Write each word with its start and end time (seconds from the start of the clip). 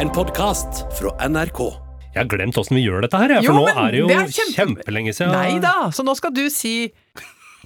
En 0.00 0.10
podkast 0.12 0.84
fra 0.98 1.12
NRK. 1.28 1.60
Jeg 2.14 2.20
har 2.22 2.28
glemt 2.32 2.56
åssen 2.60 2.76
vi 2.78 2.82
gjør 2.84 3.04
dette 3.04 3.18
her, 3.20 3.32
for 3.38 3.46
Jo, 3.46 3.54
nå 3.56 3.62
men 3.68 3.78
er 3.80 3.94
det 3.94 4.00
jo 4.02 4.08
det 4.10 4.16
er 4.16 4.30
kjempe- 4.32 4.56
kjempelenge 4.56 5.14
siden. 5.16 5.32
Nei 5.36 5.58
da, 5.62 5.72
så 5.92 6.04
nå 6.06 6.14
skal 6.16 6.32
du 6.36 6.44
si 6.52 6.74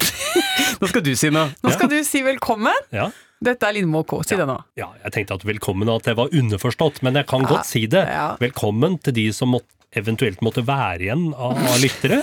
Nå 0.81 0.89
skal 0.89 1.03
du 1.05 1.11
si 1.19 1.29
noe. 1.33 1.51
Nå 1.63 1.73
skal 1.75 1.91
du 1.91 1.97
si 2.07 2.23
velkommen. 2.25 2.87
Ja, 2.95 3.09
Dette 3.41 3.67
er 3.67 3.75
Lindmo 3.79 4.03
K. 4.07 4.21
Si 4.27 4.37
det 4.37 4.45
nå. 4.49 4.57
ja, 4.79 4.89
jeg 5.05 5.13
tenkte 5.15 5.37
at 5.39 5.45
velkommen 5.47 5.89
at 5.93 6.05
det 6.07 6.13
var 6.19 6.31
underforstått, 6.35 7.01
men 7.05 7.17
jeg 7.19 7.27
kan 7.29 7.45
godt 7.49 7.65
si 7.69 7.85
det. 7.89 8.03
ja. 8.09 8.31
Velkommen 8.41 8.99
til 9.01 9.15
de 9.17 9.27
som 9.35 9.51
måtte, 9.55 9.71
eventuelt 9.97 10.43
måtte 10.45 10.63
være 10.67 11.07
igjen 11.07 11.31
av 11.35 11.57
lyttere. 11.81 12.21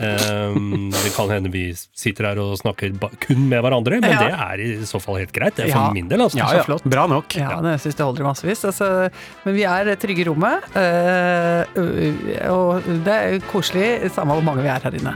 Ehm, 0.00 0.88
det 0.90 1.10
kan 1.14 1.28
hende 1.28 1.50
vi 1.52 1.66
sitter 1.76 2.30
her 2.30 2.38
og 2.40 2.54
snakker 2.56 2.94
ba 2.98 3.10
kun 3.20 3.42
med 3.50 3.60
hverandre, 3.64 3.98
men 4.00 4.10
Ja. 4.10 4.20
det 4.22 4.32
er 4.32 4.62
i 4.64 4.86
så 4.88 5.00
fall 5.02 5.18
helt 5.20 5.32
greit. 5.36 5.54
Det 5.56 5.66
er 5.68 5.72
for 5.74 5.88
Ja. 5.88 5.92
min 5.92 6.08
del. 6.08 6.20
Altså. 6.24 6.38
Ja, 6.38 6.46
Så 6.48 6.56
ja. 6.56 6.62
flott. 6.64 6.84
Bra 6.88 7.06
nok. 7.06 7.36
Ja, 7.36 7.60
det 7.60 7.74
syns 7.80 7.96
jeg 7.98 8.06
holder 8.06 8.24
massevis. 8.24 8.64
Altså, 8.64 9.10
men 9.44 9.54
vi 9.54 9.62
er 9.64 9.94
trygge 9.96 10.20
i 10.20 10.24
rommet, 10.24 10.64
eh, 10.74 11.64
ø- 11.76 12.48
og 12.48 12.82
det 13.04 13.12
er 13.18 13.38
koselig, 13.52 14.10
samme 14.12 14.32
hvor 14.32 14.42
mange 14.42 14.62
vi 14.62 14.68
er 14.68 14.80
her 14.80 14.94
inne. 14.96 15.14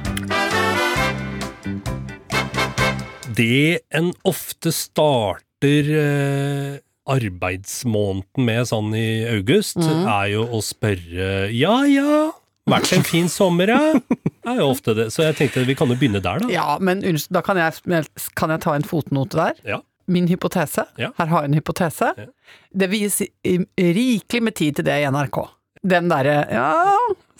Det 3.36 3.80
en 3.92 4.12
ofte 4.24 4.72
starter 4.72 5.88
eh, 6.00 6.78
arbeidsmåneden 7.06 8.44
med 8.48 8.66
sånn 8.66 8.94
i 8.96 9.24
august, 9.28 9.76
mm. 9.76 10.06
er 10.08 10.30
jo 10.32 10.46
å 10.56 10.60
spørre 10.64 11.50
ja 11.54 11.76
ja, 11.84 12.30
vært 12.68 12.92
en 12.96 13.04
fin 13.06 13.28
sommer, 13.28 13.68
ja? 13.68 13.92
Det 14.46 14.54
er 14.54 14.62
jo 14.62 14.70
ofte 14.70 14.94
det. 14.94 15.08
Så 15.10 15.24
jeg 15.26 15.34
tenkte 15.40 15.64
vi 15.66 15.74
kan 15.78 15.90
jo 15.90 15.96
begynne 15.98 16.22
der, 16.22 16.44
da. 16.44 16.50
Ja, 16.52 16.76
men 16.78 17.02
da 17.34 17.42
kan 17.42 17.58
jeg, 17.58 18.06
kan 18.38 18.52
jeg 18.54 18.62
ta 18.62 18.76
en 18.78 18.86
fotnote 18.86 19.40
der? 19.40 19.58
Ja. 19.66 19.80
Min 20.06 20.28
hypotese. 20.30 20.84
Ja. 21.02 21.10
Her 21.18 21.32
har 21.32 21.42
jeg 21.42 21.50
en 21.50 21.58
hypotese. 21.58 22.12
Ja. 22.14 22.28
Det 22.70 22.88
vies 22.92 23.18
rikelig 23.42 24.42
med 24.46 24.54
tid 24.54 24.78
til 24.78 24.86
det 24.86 25.00
i 25.02 25.08
NRK. 25.10 25.40
Den 25.86 26.06
derre 26.10 26.38
ja, 26.50 26.70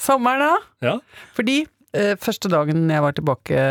sommeren 0.03 0.43
da? 0.43 0.57
Ja. 0.83 0.97
Fordi 1.39 1.61
eh, 1.95 2.17
første 2.19 2.51
dagen 2.51 2.91
jeg 2.91 3.05
var 3.07 3.15
tilbake 3.15 3.63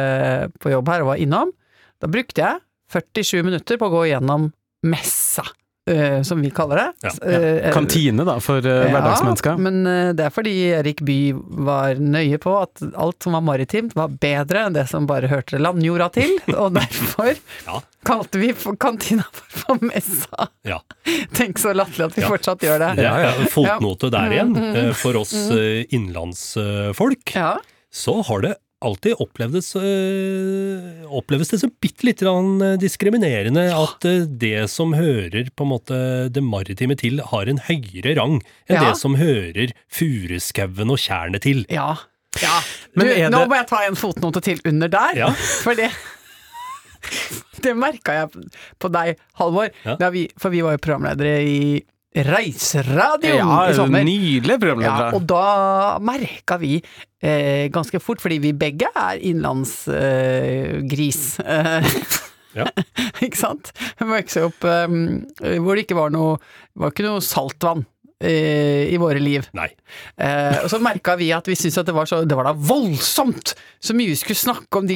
på 0.64 0.72
jobb 0.72 0.94
her 0.94 1.04
og 1.04 1.12
var 1.12 1.22
innom, 1.28 1.52
da 2.00 2.10
brukte 2.12 2.40
jeg 2.44 2.64
47 2.96 3.44
minutter 3.44 3.80
på 3.82 3.90
å 3.90 3.94
gå 3.98 4.08
gjennom 4.14 4.50
messa, 4.88 5.44
eh, 5.90 6.22
som 6.26 6.42
vi 6.42 6.50
kaller 6.52 6.76
det. 6.76 6.86
Ja. 7.06 7.12
Uh, 7.22 7.72
Kantine, 7.74 8.26
da, 8.26 8.38
for 8.44 8.58
uh, 8.66 8.86
hverdagsmennesker. 8.90 9.56
Ja, 9.56 9.58
men 9.58 9.84
det 10.18 10.26
er 10.28 10.34
fordi 10.34 10.54
Erik 10.76 11.02
Bye 11.06 11.34
var 11.66 11.96
nøye 12.02 12.40
på 12.42 12.56
at 12.62 12.82
alt 12.96 13.24
som 13.24 13.36
var 13.38 13.44
maritimt 13.46 13.96
var 13.96 14.10
bedre 14.22 14.66
enn 14.68 14.74
det 14.78 14.88
som 14.90 15.06
bare 15.10 15.30
hørte 15.32 15.60
landjorda 15.62 16.10
til, 16.16 16.36
og 16.62 16.74
derfor 16.80 17.36
Ja. 17.66 17.82
kalte 18.06 18.42
vi 18.42 18.52
for 18.54 18.76
kantina 18.78 19.24
for, 19.32 19.46
for 19.66 19.86
messa. 19.86 20.50
Ja. 20.68 20.80
Tenk 21.34 21.58
så 21.62 21.74
latterlig 21.74 22.10
at 22.12 22.18
vi 22.20 22.22
Ja. 22.26 22.30
fortsatt 22.34 22.66
gjør 22.66 22.80
det. 22.84 22.92
Ja, 23.06 23.16
ja, 23.28 23.32
fotnote 23.54 24.10
der 24.14 24.34
igjen. 24.36 24.54
Mm, 24.56 24.62
mm, 24.72 24.76
Eh, 24.76 24.92
For 24.98 25.16
oss 25.22 25.32
innlandsfolk 25.90 27.36
Ja. 27.36 27.58
så 27.94 28.22
har 28.28 28.42
det 28.42 28.56
alltid 28.86 29.16
opplevdes, 29.24 29.72
øh, 29.80 31.06
oppleves 31.10 31.52
det 31.52 31.60
som 31.62 31.72
bitte 31.82 32.06
litt 32.08 32.22
diskriminerende 32.22 32.62
ja. 32.76 32.80
diskriminerende 32.82 33.64
at 33.76 34.06
eh, 34.10 34.26
det 34.46 34.70
som 34.72 34.94
hører 34.96 35.50
på 35.56 35.66
en 35.66 35.72
måte 35.72 35.98
det 36.34 36.44
maritime 36.46 36.96
til, 37.00 37.20
har 37.32 37.50
en 37.52 37.62
høyere 37.68 38.16
rang 38.20 38.38
enn 38.70 38.76
Ja. 38.78 38.84
det 38.90 38.98
som 39.02 39.16
hører 39.20 39.74
furuskauen 39.92 40.92
og 40.94 41.00
tjernet 41.02 41.42
til. 41.46 41.66
Ja. 41.70 41.96
ja. 42.42 42.56
Men 42.96 43.08
du, 43.08 43.14
er 43.14 43.30
nå 43.34 43.40
det- 43.44 43.50
må 43.52 43.60
jeg 43.62 43.68
ta 43.72 43.84
en 43.88 43.96
fotnote 44.00 44.42
til 44.46 44.62
under 44.66 44.88
der, 44.94 45.18
Ja. 45.26 45.32
for 45.66 45.74
det 45.78 45.92
Det 47.66 47.74
merka 47.78 48.14
jeg 48.14 48.48
på 48.82 48.90
deg, 48.94 49.18
Halvor, 49.40 49.70
Ja. 49.86 49.96
da 50.00 50.10
vi, 50.14 50.28
for 50.38 50.50
vi 50.54 50.62
var 50.66 50.76
jo 50.78 50.82
programledere 50.86 51.42
i 51.46 51.60
Reiseradioen 52.16 53.42
Ja, 53.42 53.70
i 53.70 53.74
sommer. 53.76 54.04
nydelige 54.08 54.54
Ja, 54.56 54.60
programledere. 54.62 55.10
og 55.18 55.26
da 55.28 55.98
merka 56.00 56.56
vi 56.62 56.78
eh, 57.22 57.68
ganske 57.74 58.00
fort, 58.00 58.22
fordi 58.24 58.38
vi 58.40 58.54
begge 58.54 58.88
er 58.96 59.20
innlandsgris. 59.20 61.40
Eh, 61.44 61.84
Ja. 62.56 62.64
ikke 63.26 63.36
sant? 63.36 63.74
Vi 64.00 64.06
vokste 64.08 64.46
opp 64.48 64.64
um, 64.64 65.26
hvor 65.60 65.76
det 65.76 65.84
ikke 65.84 65.98
var 65.98 66.08
noe 66.16 66.38
var 66.80 66.94
ikke 66.94 67.04
noe 67.04 67.20
saltvann 67.20 67.82
uh, 67.84 68.84
i 68.88 68.96
våre 68.96 69.20
liv. 69.20 69.44
Nei. 69.60 69.68
Uh, 70.16 70.64
og 70.64 70.70
så 70.72 70.80
merka 70.80 71.18
vi 71.20 71.34
at 71.36 71.44
vi 71.52 71.58
syntes 71.60 71.82
at 71.84 71.90
det 71.90 71.98
var 71.98 72.08
så 72.08 72.22
Det 72.24 72.32
var 72.40 72.48
da 72.48 72.54
voldsomt 72.56 73.52
så 73.84 73.92
mye 73.92 74.08
vi 74.14 74.16
skulle 74.16 74.40
snakke 74.40 74.72
om 74.80 74.88
de 74.88 74.96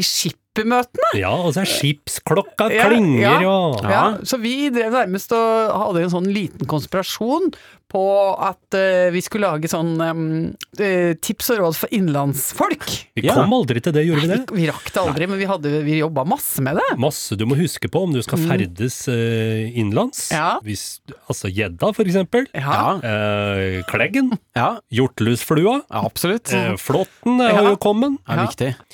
skippermøtene! 0.53 1.09
Ja, 1.19 1.31
og 1.45 1.53
så 1.55 1.63
er 1.63 1.69
skipsklokka 1.69 2.69
Ja, 2.73 2.87
klinger 2.89 3.41
ja. 3.43 3.49
og 3.49 3.83
Ja, 3.89 4.05
så 4.25 4.39
vi 4.41 4.69
drev 4.73 4.91
nærmest 4.93 5.31
og 5.35 5.75
hadde 5.87 6.03
en 6.07 6.13
sånn 6.13 6.31
liten 6.33 6.65
konspirasjon 6.69 7.51
på 7.89 8.01
at 8.37 8.75
uh, 8.77 9.09
vi 9.09 9.17
skulle 9.25 9.47
lage 9.49 9.65
sånn 9.71 9.95
um, 9.97 10.25
tips 10.77 11.47
og 11.55 11.57
råd 11.63 11.73
for 11.79 11.89
innlandsfolk. 11.89 12.83
Vi 13.17 13.23
Ja. 13.25 13.33
kom 13.33 13.49
aldri 13.57 13.81
til 13.81 13.95
det, 13.95 14.03
gjorde 14.05 14.21
vi 14.21 14.29
det? 14.29 14.37
Vi, 14.51 14.59
vi 14.61 14.67
rakk 14.69 14.91
det 14.93 15.01
aldri, 15.01 15.25
men 15.25 15.39
vi, 15.41 15.47
hadde, 15.49 15.71
vi 15.87 15.95
jobba 15.97 16.21
masse 16.29 16.61
med 16.61 16.77
det. 16.77 16.85
Masse 17.01 17.33
du 17.35 17.47
må 17.49 17.57
huske 17.57 17.89
på 17.89 18.03
om 18.05 18.13
du 18.13 18.21
skal 18.21 18.37
ferdes 18.45 18.99
uh, 19.09 19.73
innenlands. 19.73 20.27
Mm. 20.29 20.37
Ja. 20.37 20.51
Hvis, 20.61 20.83
altså 21.25 21.49
gjedda, 21.49 21.89
for 21.97 22.05
eksempel. 22.05 22.45
Eh, 22.53 23.81
kleggen. 23.89 24.35
ja, 24.53 24.69
Hjortelusflua. 24.93 25.79
ja, 25.89 26.03
absolutt. 26.05 26.53
Flåtten 26.77 27.41
er 27.41 27.55
Ja. 27.57 27.65
jo 27.71 27.75
kommet. 27.81 28.19
Ja. 28.29 28.45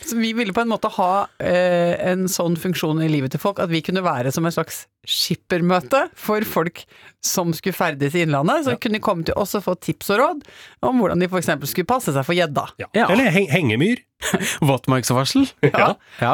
Så 0.07 0.15
vi 0.15 0.31
ville 0.31 0.53
på 0.55 0.61
en 0.63 0.71
måte 0.71 0.87
ha 0.95 1.27
en 1.45 2.25
sånn 2.31 2.55
funksjon 2.57 3.03
i 3.05 3.09
livet 3.11 3.31
til 3.35 3.41
folk, 3.43 3.59
at 3.61 3.69
vi 3.69 3.81
kunne 3.85 4.01
være 4.05 4.31
som 4.33 4.45
en 4.47 4.53
slags 4.55 4.85
skippermøte 5.05 6.07
for 6.17 6.41
folk 6.49 6.81
som 7.25 7.51
skulle 7.53 7.75
ferdes 7.77 8.15
i 8.17 8.23
Innlandet. 8.25 8.65
Så 8.65 8.73
Ja. 8.73 8.79
kunne 8.81 8.97
de 8.97 9.03
komme 9.05 9.25
til 9.25 9.37
oss 9.37 9.53
og 9.55 9.63
få 9.65 9.75
tips 9.79 10.09
og 10.15 10.19
råd 10.21 10.43
om 10.81 10.99
hvordan 11.01 11.19
de 11.21 11.27
f.eks. 11.29 11.49
skulle 11.69 11.85
passe 11.89 12.13
seg 12.13 12.25
for 12.25 12.33
gjedda. 12.37 12.65
Ja. 12.81 12.87
Ja. 12.97 13.07
Eller 13.13 13.29
heng 13.29 13.47
hengemyr. 13.53 14.01
Våtmarksvarsel. 14.65 15.45
Ja. 15.61 15.95
Ja. 16.21 16.33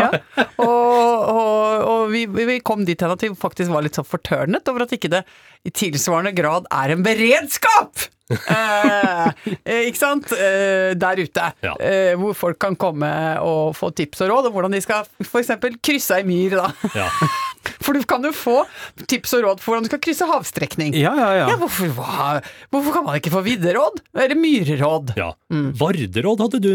Og, 0.61 0.67
og, 0.67 1.83
og 1.89 2.11
vi, 2.13 2.25
vi 2.27 2.59
kom 2.63 2.85
dit 2.87 3.01
hen 3.01 3.11
at 3.11 3.21
vi 3.25 3.33
faktisk 3.35 3.71
var 3.73 3.83
litt 3.83 3.97
så 3.99 4.05
fortørnet 4.07 4.67
over 4.71 4.85
at 4.85 4.93
ikke 4.95 5.09
det 5.11 5.23
i 5.67 5.69
tilsvarende 5.73 6.33
grad 6.37 6.65
er 6.71 6.93
en 6.95 7.03
beredskap! 7.05 8.07
Eh, 8.31 9.81
ikke 9.87 9.99
sant? 9.99 10.31
Eh, 10.35 10.91
der 10.99 11.21
ute. 11.21 11.47
Ja. 11.65 11.73
Eh, 11.79 12.13
hvor 12.19 12.35
folk 12.37 12.59
kan 12.61 12.75
komme 12.79 13.09
og 13.43 13.75
få 13.77 13.91
tips 13.97 14.23
og 14.25 14.31
råd 14.33 14.49
om 14.49 14.55
hvordan 14.57 14.75
de 14.75 14.81
skal 14.83 15.07
f.eks. 15.25 15.51
krysse 15.83 16.19
ei 16.19 16.27
myr. 16.27 16.57
Da. 16.61 16.91
Ja. 16.97 17.07
For 17.85 17.93
du 17.93 18.01
kan 18.09 18.23
jo 18.25 18.31
få 18.33 18.63
tips 19.09 19.35
og 19.37 19.43
råd 19.45 19.59
for 19.61 19.71
hvordan 19.73 19.85
du 19.85 19.89
skal 19.91 19.99
krysse 20.01 20.25
havstrekning. 20.25 20.95
Ja, 20.97 21.11
ja, 21.17 21.27
ja. 21.37 21.43
Ja, 21.51 21.57
hvorfor, 21.61 21.91
hva? 21.93 22.31
hvorfor 22.73 22.95
kan 22.95 23.05
man 23.05 23.19
ikke 23.19 23.33
få 23.33 23.43
vidderåd? 23.45 24.01
Eller 24.17 24.37
myrråd? 24.37 25.13
ja. 25.17 25.27
Mm. 25.53 25.67
Varderåd 25.77 26.41
hadde 26.45 26.61
du. 26.63 26.71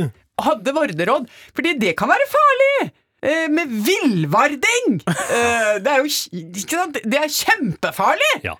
hadde 0.47 0.75
varderåd, 0.77 1.27
fordi 1.57 1.75
det 1.81 1.97
kan 1.99 2.11
være 2.13 2.27
farlig! 2.31 2.93
Eh, 3.27 3.47
med 3.51 3.73
villvarding! 3.87 5.01
Eh, 5.09 5.73
det 5.83 5.91
er 5.91 6.03
jo 6.05 6.07
ikke 6.07 6.77
sant? 6.77 6.99
Det 7.03 7.19
er 7.19 7.33
kjempefarlig! 7.35 8.33
Ja. 8.47 8.55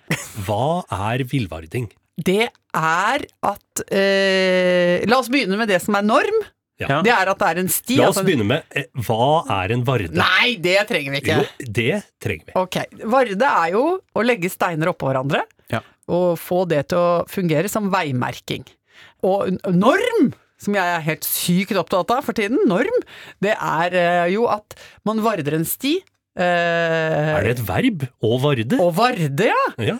Hva 0.47 0.81
er 1.13 1.23
villvarding? 1.31 1.87
Det 2.17 2.47
er 2.77 3.23
at 3.45 3.81
eh, 3.93 5.03
La 5.09 5.19
oss 5.21 5.29
begynne 5.29 5.57
med 5.59 5.69
det 5.69 5.81
som 5.83 5.95
er 5.99 6.05
norm. 6.07 6.39
Ja. 6.81 6.99
Det 7.01 7.09
er 7.09 7.29
at 7.31 7.39
det 7.41 7.47
er 7.49 7.59
en 7.63 7.69
sti. 7.73 7.95
La 7.97 8.07
oss 8.09 8.17
altså- 8.17 8.25
begynne 8.27 8.45
med 8.45 8.63
eh, 8.77 8.85
hva 9.05 9.43
er 9.63 9.73
en 9.73 9.83
varde? 9.85 10.11
Nei, 10.17 10.55
det 10.61 10.75
trenger 10.89 11.13
vi 11.15 11.21
ikke. 11.23 11.37
Jo, 11.37 11.69
det 11.79 11.99
trenger 12.21 12.49
vi. 12.49 12.55
Ok, 12.61 12.79
Varde 13.13 13.51
er 13.51 13.71
jo 13.73 13.83
å 14.17 14.25
legge 14.25 14.49
steiner 14.53 14.91
oppå 14.93 15.09
hverandre 15.11 15.43
Ja. 15.73 15.81
og 16.07 16.37
få 16.41 16.65
det 16.69 16.87
til 16.89 16.97
å 17.01 17.23
fungere 17.29 17.69
som 17.69 17.89
veimerking. 17.93 18.65
Og 19.25 19.49
norm, 19.73 20.33
som 20.61 20.73
jeg 20.77 20.85
er 20.97 21.01
helt 21.05 21.25
sykt 21.25 21.77
opptatt 21.77 22.09
av 22.13 22.23
for 22.25 22.33
tiden, 22.37 22.61
norm, 22.69 23.01
det 23.41 23.55
er 23.57 23.93
eh, 23.97 24.27
jo 24.33 24.45
at 24.49 24.77
man 25.05 25.21
varder 25.25 25.57
en 25.57 25.65
sti. 25.65 25.95
eh, 26.37 27.33
Er 27.37 27.43
det 27.45 27.57
et 27.59 27.65
verb? 27.65 28.05
Å 28.21 28.37
varde? 28.41 28.77
Å 28.77 28.91
varde, 28.93 29.49
ja! 29.49 29.63
Ja. 29.81 29.97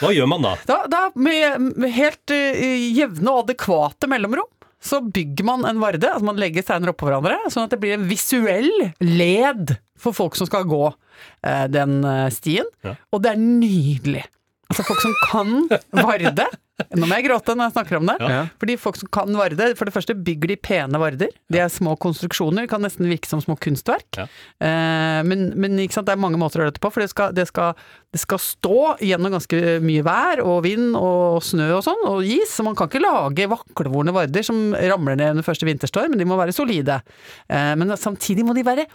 Hva 0.00 0.12
gjør 0.12 0.28
man 0.28 0.44
da? 0.44 0.52
Da, 0.68 0.76
da 0.92 1.00
med, 1.16 1.72
helt 1.96 2.34
eh, 2.34 2.90
jevne 2.96 3.32
og 3.32 3.46
adekvate 3.46 4.10
mellomrom. 4.10 4.48
Så 4.86 5.00
bygger 5.00 5.46
man 5.48 5.64
en 5.66 5.80
varde, 5.82 6.04
altså 6.06 6.28
man 6.28 6.38
legger 6.38 6.62
steiner 6.62 6.92
oppå 6.92 7.08
hverandre, 7.08 7.38
sånn 7.50 7.64
at 7.66 7.72
det 7.72 7.80
blir 7.82 7.96
en 7.96 8.04
visuell 8.06 8.68
led 9.02 9.72
for 9.98 10.14
folk 10.14 10.36
som 10.38 10.46
skal 10.46 10.66
gå 10.68 10.82
eh, 10.90 11.64
den 11.72 11.98
eh, 12.06 12.28
stien. 12.34 12.68
Ja. 12.86 12.92
Og 13.10 13.24
det 13.24 13.32
er 13.32 13.40
nydelig. 13.40 14.26
Altså 14.68 14.84
folk 14.86 15.02
som 15.02 15.16
kan 15.24 15.56
varde. 16.06 16.46
Nå 16.76 17.06
må 17.08 17.16
jeg 17.16 17.24
gråte 17.24 17.54
når 17.56 17.70
jeg 17.70 17.74
snakker 17.78 17.96
om 17.96 18.08
det. 18.10 18.16
Ja. 18.20 18.40
Fordi 18.60 18.74
folk 18.80 18.98
som 19.00 19.08
kan 19.12 19.32
varde, 19.38 19.70
for 19.78 19.88
det 19.88 19.94
første 19.94 20.16
bygger 20.26 20.50
de 20.52 20.56
pene 20.60 21.00
varder. 21.00 21.30
De 21.52 21.60
er 21.62 21.70
små 21.72 21.94
konstruksjoner, 22.00 22.68
kan 22.68 22.84
nesten 22.84 23.08
virke 23.08 23.30
som 23.30 23.40
små 23.40 23.56
kunstverk. 23.64 24.18
Ja. 24.18 24.26
Eh, 24.60 25.20
men 25.24 25.48
men 25.56 25.78
ikke 25.80 25.96
sant, 25.96 26.08
det 26.08 26.12
er 26.16 26.20
mange 26.20 26.40
måter 26.40 26.60
å 26.60 26.64
gjøre 26.66 26.74
dette 26.74 26.82
på, 26.84 26.90
for 26.92 27.00
det 27.00 27.08
skal, 27.14 27.32
det, 27.36 27.46
skal, 27.48 27.72
det 28.12 28.20
skal 28.20 28.42
stå 28.42 28.80
gjennom 29.00 29.38
ganske 29.38 29.62
mye 29.86 30.04
vær 30.04 30.44
og 30.44 30.60
vind 30.66 30.98
og 31.00 31.40
snø 31.46 31.70
og 31.78 31.82
sånn, 31.86 32.04
og 32.10 32.28
is, 32.28 32.52
så 32.52 32.66
man 32.66 32.76
kan 32.76 32.92
ikke 32.92 33.04
lage 33.04 33.48
vaklevorne 33.50 34.12
varder 34.16 34.44
som 34.44 34.76
ramler 34.76 35.16
ned 35.16 35.36
under 35.36 35.48
første 35.48 35.68
vinterstorm, 35.68 36.12
men 36.12 36.20
de 36.20 36.28
må 36.28 36.36
være 36.36 36.54
solide. 36.56 37.00
Eh, 37.48 37.72
men 37.80 37.96
samtidig 37.96 38.44
må 38.44 38.56
de 38.56 38.66
være 38.68 38.88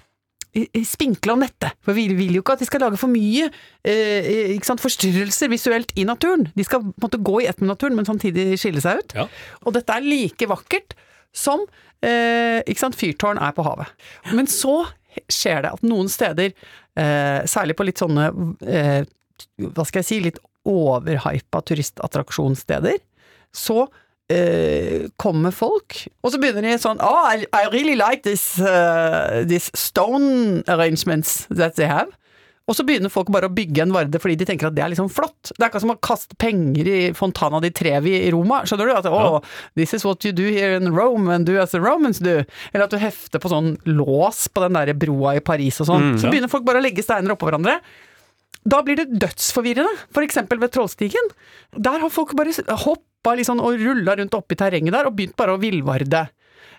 spinkle 0.86 1.36
om 1.36 1.44
dette. 1.44 1.72
For 1.86 1.96
vi 1.98 2.08
vil 2.16 2.36
jo 2.36 2.44
ikke 2.44 2.58
at 2.58 2.64
de 2.64 2.68
skal 2.68 2.84
lage 2.84 3.00
for 3.00 3.12
mye 3.12 3.48
eh, 3.88 4.56
ikke 4.56 4.68
sant, 4.68 4.84
forstyrrelser 4.84 5.52
visuelt 5.52 5.94
i 5.96 6.06
naturen. 6.08 6.50
De 6.58 6.66
skal 6.68 6.84
på 6.84 6.92
en 6.92 7.06
måte 7.06 7.22
gå 7.22 7.38
i 7.42 7.48
ett 7.50 7.62
med 7.64 7.72
naturen, 7.72 7.96
men 7.98 8.08
samtidig 8.08 8.60
skille 8.60 8.84
seg 8.84 9.02
ut. 9.02 9.16
Ja. 9.18 9.28
Og 9.66 9.76
dette 9.78 9.96
er 9.96 10.06
like 10.06 10.50
vakkert 10.52 10.98
som 11.32 11.64
eh, 12.04 12.60
ikke 12.66 12.84
sant, 12.84 13.00
fyrtårn 13.00 13.40
er 13.42 13.56
på 13.56 13.66
havet. 13.66 13.92
Men 14.36 14.50
så 14.52 14.84
skjer 15.32 15.64
det 15.66 15.74
at 15.78 15.86
noen 15.88 16.12
steder, 16.12 16.54
eh, 17.00 17.40
særlig 17.50 17.78
på 17.80 17.88
litt 17.88 18.02
sånne 18.02 18.30
eh, 18.68 19.02
hva 19.72 19.86
skal 19.88 20.02
jeg 20.02 20.10
si, 20.10 20.20
litt 20.24 20.40
overhypa 20.68 21.64
turistattraksjonssteder, 21.66 23.00
så 23.56 23.86
eh, 24.32 25.10
kommer 25.22 25.54
folk, 25.56 26.00
og 26.24 26.34
så 26.34 26.40
begynner 26.42 26.66
de 26.66 26.78
sånn 26.82 27.02
Oh, 27.04 27.28
I, 27.28 27.46
I 27.52 27.68
really 27.74 27.98
like 28.00 28.24
this, 28.28 28.56
uh, 28.60 29.44
this 29.48 29.70
stone 29.78 30.64
arrangements 30.72 31.46
that 31.52 31.76
they 31.76 31.90
have. 31.90 32.12
Og 32.70 32.78
så 32.78 32.86
begynner 32.88 33.12
folk 33.12 33.28
bare 33.34 33.50
å 33.50 33.54
bygge 33.54 33.84
en 33.84 33.92
Varde 33.92 34.20
fordi 34.22 34.38
de 34.40 34.46
tenker 34.48 34.70
at 34.70 34.76
det 34.78 34.84
er 34.86 34.92
liksom 34.94 35.10
flott. 35.12 35.52
Det 35.52 35.60
er 35.60 35.72
ikke 35.72 35.82
som 35.84 35.92
å 35.92 35.98
kaste 36.00 36.38
penger 36.40 36.88
i 36.88 37.00
Fontana 37.18 37.60
di 37.64 37.72
Trevi 37.76 38.14
i 38.22 38.30
Roma. 38.32 38.62
Skjønner 38.70 38.88
du? 38.88 38.94
At 38.96 39.10
oh, 39.10 39.42
this 39.80 39.96
is 39.98 40.06
what 40.08 40.24
you 40.24 40.32
do 40.36 40.46
here 40.48 40.78
in 40.78 40.94
Rome 40.96 41.28
and 41.34 41.50
do 41.50 41.58
as 41.60 41.74
the 41.76 41.82
Romans 41.84 42.22
do. 42.24 42.40
Eller 42.72 42.86
at 42.86 42.94
du 42.94 43.02
hefter 43.02 43.44
på 43.44 43.52
sånn 43.52 43.74
lås 43.90 44.46
på 44.54 44.64
den 44.64 44.78
der 44.78 44.94
broa 45.02 45.36
i 45.40 45.44
Paris 45.44 45.82
og 45.84 45.90
sånn. 45.92 46.14
så 46.22 46.30
ja. 46.30 46.36
begynner 46.36 46.54
folk 46.54 46.68
bare 46.68 46.80
å 46.80 46.86
legge 46.86 47.04
steiner 47.04 47.36
oppå 47.36 47.50
hverandre. 47.50 47.80
Da 48.62 48.84
blir 48.86 49.00
det 49.00 49.10
dødsforvirrende, 49.20 49.92
for 50.14 50.24
eksempel 50.24 50.62
ved 50.62 50.72
Trollstigen. 50.76 51.32
Der 51.76 52.04
har 52.04 52.14
folk 52.14 52.36
bare 52.38 52.54
hoppa 53.22 53.36
liksom 53.38 53.62
og 53.62 53.78
rulla 53.78 54.16
rundt 54.18 54.34
oppi 54.34 54.58
terrenget 54.58 54.94
der 54.94 55.08
og 55.08 55.16
begynt 55.16 55.38
bare 55.38 55.54
å 55.54 55.62
villvarde. 55.62 56.26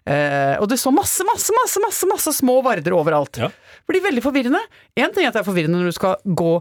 Eh, 0.05 0.59
og 0.59 0.69
det 0.69 0.81
så 0.81 0.91
masse, 0.91 1.23
masse, 1.25 1.53
masse, 1.55 1.81
masse, 1.81 2.07
masse 2.11 2.33
små 2.35 2.61
varder 2.63 2.93
overalt. 2.93 3.39
Ja. 3.39 3.49
Det 3.49 3.93
blir 3.93 4.03
veldig 4.03 4.23
forvirrende. 4.25 4.63
Én 4.99 5.13
ting 5.15 5.25
er 5.25 5.31
at 5.31 5.39
det 5.39 5.45
er 5.45 5.51
forvirrende 5.51 5.79
når 5.79 5.93
du 5.93 5.99
skal 5.99 6.17
gå 6.25 6.55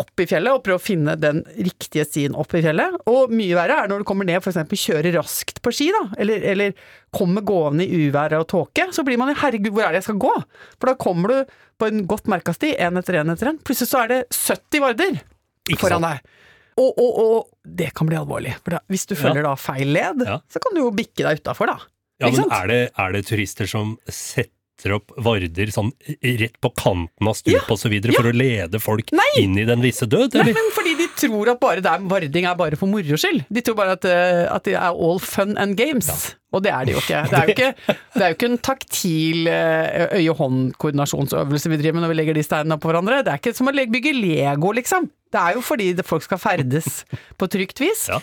opp 0.00 0.22
i 0.22 0.26
fjellet 0.26 0.56
og 0.56 0.62
prøve 0.64 0.80
å 0.80 0.82
finne 0.82 1.14
den 1.20 1.42
riktige 1.52 2.06
stien 2.08 2.34
opp 2.34 2.54
i 2.56 2.62
fjellet, 2.64 2.96
og 3.12 3.30
mye 3.30 3.54
verre 3.54 3.76
er 3.82 3.90
når 3.92 4.00
du 4.02 4.06
kommer 4.08 4.24
ned 4.24 4.40
og 4.40 4.46
f.eks. 4.48 4.72
kjører 4.80 5.12
raskt 5.18 5.60
på 5.62 5.72
ski, 5.76 5.90
da, 5.92 6.00
eller, 6.16 6.46
eller 6.48 6.72
kommer 7.12 7.44
gående 7.44 7.84
i 7.84 8.06
uværet 8.08 8.40
og 8.40 8.48
tåke, 8.48 8.88
så 8.96 9.04
blir 9.04 9.20
man 9.20 9.30
jo 9.30 9.36
'herregud, 9.36 9.68
hvor 9.76 9.84
er 9.84 9.92
det 9.92 10.00
jeg 10.00 10.08
skal 10.08 10.22
gå?' 10.24 10.38
For 10.80 10.88
da 10.88 10.96
kommer 10.96 11.28
du 11.28 11.52
på 11.78 11.90
en 11.92 12.06
godt 12.08 12.24
merka 12.32 12.56
sti, 12.56 12.72
én 12.72 12.96
etter 12.98 13.20
én 13.20 13.34
etter 13.36 13.52
én, 13.52 13.60
plutselig 13.60 13.92
så 13.92 14.00
er 14.06 14.08
det 14.08 14.20
70 14.32 14.80
varder 14.80 15.20
Ikke 15.68 15.84
foran 15.84 16.00
sant? 16.00 16.08
deg. 16.08 16.40
Og, 16.82 16.98
og, 16.98 17.18
og 17.22 17.74
det 17.78 17.92
kan 17.94 18.08
bli 18.10 18.18
alvorlig, 18.18 18.56
for 18.64 18.74
da, 18.76 18.82
hvis 18.90 19.06
du 19.10 19.14
følger 19.18 19.46
da 19.46 19.54
feil 19.60 19.92
led, 19.94 20.24
Ja. 20.26 20.40
så 20.50 20.62
kan 20.62 20.74
du 20.74 20.82
jo 20.84 20.90
bikke 20.96 21.22
deg 21.26 21.42
utafor, 21.44 21.70
da. 21.70 21.78
Ja, 22.22 22.30
men 22.34 22.50
er 22.54 22.66
det, 22.70 22.80
er 23.02 23.14
det 23.16 23.24
turister 23.30 23.66
som 23.70 23.96
setter 24.10 24.96
opp 24.96 25.12
varder 25.22 25.70
sånn 25.74 25.92
rett 26.40 26.56
på 26.62 26.70
kanten 26.78 27.28
av 27.30 27.36
stupet 27.38 27.70
og 27.70 27.78
så 27.78 27.90
videre 27.92 28.14
for 28.16 28.26
å 28.30 28.32
lede 28.34 28.80
folk 28.82 29.12
Nei! 29.14 29.26
inn 29.44 29.54
i 29.62 29.66
den 29.68 29.82
visse 29.84 30.06
død, 30.10 30.34
Nei, 30.40 30.54
men 30.56 30.70
fordi 30.74 30.94
de 30.98 31.06
tror 31.20 31.50
at 31.52 31.60
bare 31.62 31.82
det 31.84 31.90
er 31.92 32.06
varding 32.10 32.46
er 32.50 32.56
bare 32.58 32.78
for 32.80 32.90
moro 32.90 33.18
skyld. 33.20 33.44
De 33.52 33.62
tror 33.62 33.76
bare 33.78 33.94
at, 33.98 34.06
eh, 34.10 34.42
at 34.50 34.66
det 34.66 34.74
er 34.74 34.90
all 34.90 35.20
fun 35.22 35.54
and 35.62 35.76
games. 35.78 36.10
Og 36.52 36.64
det 36.66 36.72
er 36.74 36.88
det 36.88 36.96
jo 36.96 37.02
ikke. 37.02 37.20
Det 37.30 37.38
er 37.38 37.46
jo 37.46 37.54
ikke, 37.56 37.96
det 38.16 38.22
er 38.26 38.32
jo 38.32 38.36
ikke 38.38 38.50
en 38.50 38.58
taktil 38.70 39.46
eh, 39.52 40.18
øye-hånd-koordinasjonsøvelse 40.18 41.70
vi 41.72 41.78
driver 41.80 41.98
med 41.98 42.04
når 42.06 42.12
vi 42.12 42.18
legger 42.20 42.38
de 42.38 42.44
steinene 42.46 42.78
på 42.82 42.90
hverandre. 42.90 43.22
Det 43.24 43.32
er 43.34 43.40
ikke 43.40 43.54
som 43.56 43.70
å 43.70 43.74
bygge 43.76 44.12
Lego, 44.18 44.72
liksom. 44.76 45.08
Det 45.32 45.40
er 45.40 45.56
jo 45.56 45.62
fordi 45.64 45.90
det- 45.96 46.04
folk 46.06 46.24
skal 46.26 46.38
ferdes 46.42 47.04
på 47.40 47.48
trygt 47.48 47.80
vis. 47.80 48.06
Ja. 48.12 48.18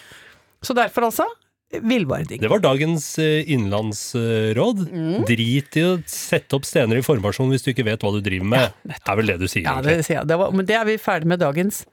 Så 0.62 0.76
derfor 0.78 1.08
altså 1.10 1.26
villvarding. 1.70 2.42
Det 2.42 2.50
var 2.50 2.62
dagens 2.64 3.06
eh, 3.22 3.44
innenlandsråd. 3.54 4.80
Mm. 4.90 5.26
Drit 5.30 5.78
i 5.78 5.84
å 5.86 5.92
sette 6.10 6.58
opp 6.58 6.66
stener 6.66 6.98
i 6.98 7.06
formasjon 7.06 7.52
hvis 7.54 7.66
du 7.66 7.72
ikke 7.74 7.86
vet 7.86 8.02
hva 8.02 8.12
du 8.16 8.22
driver 8.26 8.50
med. 8.56 8.74
Det 8.90 8.98
er 9.06 9.20
vel 9.22 9.30
det 9.34 9.38
du 9.42 9.48
sier, 9.48 9.66
Ja, 9.68 9.78
det 9.86 10.00
sier 10.08 10.20
jeg. 10.22 10.28
Det 10.32 10.38
var, 10.42 10.52
men 10.54 10.66
det 10.70 10.78
er 10.80 10.86
vi 10.90 10.98
ferdig 11.02 11.30
med 11.30 11.42
dagens 11.44 11.84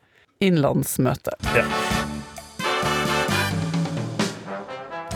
innlandsmøte. 0.41 1.37
Ja. 1.57 1.65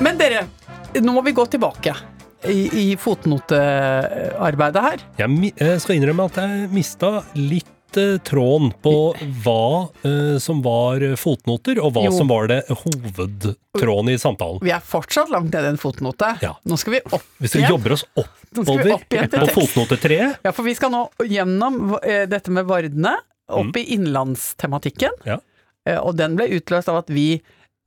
Men 0.01 0.17
dere, 0.21 0.47
nå 1.01 1.13
må 1.13 1.25
vi 1.27 1.35
gå 1.37 1.45
tilbake 1.53 1.93
i, 2.49 2.61
i 2.85 2.87
fotnotearbeidet 3.01 4.85
her. 4.87 5.03
Jeg 5.21 5.53
eh, 5.61 5.75
skal 5.83 5.99
innrømme 5.99 6.29
at 6.31 6.41
jeg 6.41 6.71
mista 6.73 7.19
litt 7.37 7.69
tråden 8.27 8.71
på 8.85 8.95
hva 9.45 9.89
uh, 10.05 10.39
som 10.43 10.63
var 10.65 11.03
fotnoter, 11.21 11.81
og 11.83 11.95
hva 11.97 12.07
Jo. 12.09 12.15
som 12.17 12.31
var 12.31 12.49
det 12.51 12.61
hovedtråden 12.69 14.13
i 14.13 14.19
samtalen. 14.19 14.63
Vi 14.65 14.73
er 14.75 14.85
fortsatt 14.85 15.31
langt 15.33 15.53
nede 15.55 15.71
i 15.71 15.75
en 15.75 15.81
fotnote. 15.81 16.33
Ja. 16.45 16.57
Nå 16.65 16.79
skal 16.81 16.99
vi 16.99 17.03
opp 17.11 17.27
Hvis 17.39 17.55
vi 17.57 17.63
igjen. 17.63 17.75
jobber 17.77 17.97
oss 17.97 18.05
oppover 18.15 18.95
opp 18.97 19.15
igjen 19.15 19.31
på 19.35 19.47
fotnotetreet 19.55 20.47
Ja, 20.47 20.53
for 20.53 20.67
vi 20.67 20.75
skal 20.79 20.93
nå 20.95 21.05
gjennom 21.27 21.95
uh, 21.97 22.27
dette 22.31 22.51
med 22.55 22.69
Vardene, 22.71 23.17
opp 23.51 23.77
i 23.77 23.87
innlandstematikken. 23.97 25.17
Mm. 25.25 25.33
Ja. 25.35 25.41
Uh, 25.89 25.99
og 26.05 26.15
den 26.21 26.37
ble 26.39 26.51
utløst 26.59 26.91
av 26.93 27.03
at 27.03 27.11
vi 27.11 27.41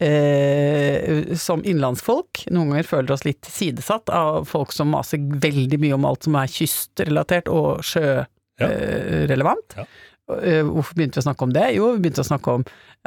eh, 0.03 1.35
som 1.38 1.63
innlandsfolk 1.65 2.45
noen 2.51 2.73
ganger 2.73 2.89
føler 2.89 3.15
oss 3.15 3.25
litt 3.27 3.41
tilsidesatt 3.45 4.11
av 4.13 4.47
folk 4.50 4.73
som 4.75 4.91
maser 4.94 5.21
veldig 5.21 5.79
mye 5.81 5.97
om 5.97 6.07
alt 6.09 6.27
som 6.27 6.38
er 6.39 6.51
kystrelatert 6.51 7.51
og 7.51 7.83
Ja. 8.61 8.67
relevant. 9.31 9.73
Ja. 9.77 9.85
Eh, 10.38 10.61
Hvorfor 10.63 10.95
begynte 10.95 11.17
vi 11.17 11.23
å 11.23 11.25
snakke 11.25 11.44
om 11.47 11.53
det? 11.55 11.65
Jo, 11.75 11.89
vi 11.95 12.03
begynte 12.05 12.21
å 12.23 12.27
snakke 12.27 12.53
om 12.59 12.61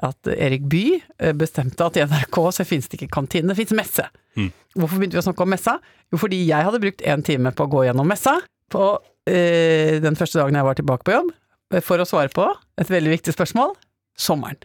at 0.04 0.28
Erik 0.34 0.66
Bye 0.68 0.98
eh, 1.22 1.32
bestemte 1.38 1.86
at 1.86 1.96
i 1.96 2.02
NRK 2.04 2.38
så 2.52 2.66
finnes 2.68 2.88
det 2.90 2.98
ikke 2.98 3.08
kantine, 3.14 3.48
det 3.52 3.56
finnes 3.60 3.78
messe. 3.78 4.04
Mm. 4.36 4.50
Hvorfor 4.76 4.98
begynte 5.00 5.16
vi 5.16 5.22
å 5.22 5.26
snakke 5.28 5.46
om 5.46 5.52
messa? 5.54 5.78
Jo, 6.12 6.18
fordi 6.20 6.42
jeg 6.48 6.66
hadde 6.66 6.82
brukt 6.82 7.04
én 7.08 7.24
time 7.24 7.54
på 7.56 7.64
å 7.64 7.70
gå 7.72 7.86
gjennom 7.86 8.10
messa 8.10 8.36
på 8.74 8.88
eh, 9.30 9.96
den 10.04 10.18
første 10.18 10.42
dagen 10.42 10.58
jeg 10.58 10.66
var 10.68 10.76
tilbake 10.82 11.06
på 11.08 11.14
jobb, 11.14 11.30
eh, 11.72 11.80
for 11.84 12.02
å 12.02 12.08
svare 12.10 12.32
på 12.34 12.50
et 12.82 12.90
veldig 12.92 13.14
viktig 13.16 13.32
spørsmål 13.38 13.72
sommeren. 14.18 14.58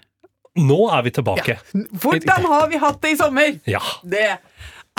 Nå 0.60 0.82
er 0.92 1.06
vi 1.06 1.14
tilbake. 1.16 1.56
Hvordan 2.04 2.50
har 2.52 2.66
vi 2.74 2.80
hatt 2.82 3.00
det 3.06 3.14
i 3.14 3.20
sommer? 3.22 3.54
Ja. 3.70 3.80
Det 4.04 4.26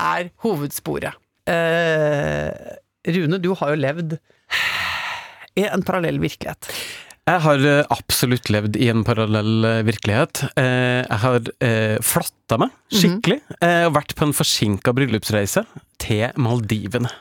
er 0.00 0.30
hovedsporet. 0.46 1.18
Eh, 1.50 2.48
Rune, 3.12 3.36
du 3.42 3.50
har 3.58 3.74
jo 3.74 3.82
levd 3.82 4.16
i 5.58 5.66
en 5.68 5.82
parallell 5.86 6.20
virkelighet. 6.22 6.68
Jeg 7.28 7.38
har 7.44 7.64
eh, 7.70 7.84
absolutt 7.94 8.48
levd 8.50 8.76
i 8.82 8.88
en 8.90 9.04
parallell 9.06 9.64
eh, 9.68 9.80
virkelighet. 9.86 10.40
Eh, 10.58 11.02
Jeg 11.06 11.20
har 11.22 11.50
eh, 11.62 11.98
flotta 12.02 12.58
meg 12.64 12.72
skikkelig, 12.90 13.38
eh, 13.62 13.84
og 13.86 13.94
vært 13.98 14.16
på 14.18 14.26
en 14.26 14.34
forsinka 14.34 14.90
bryllupsreise 14.96 15.62
til 16.02 16.32
Maldivene. 16.42 17.12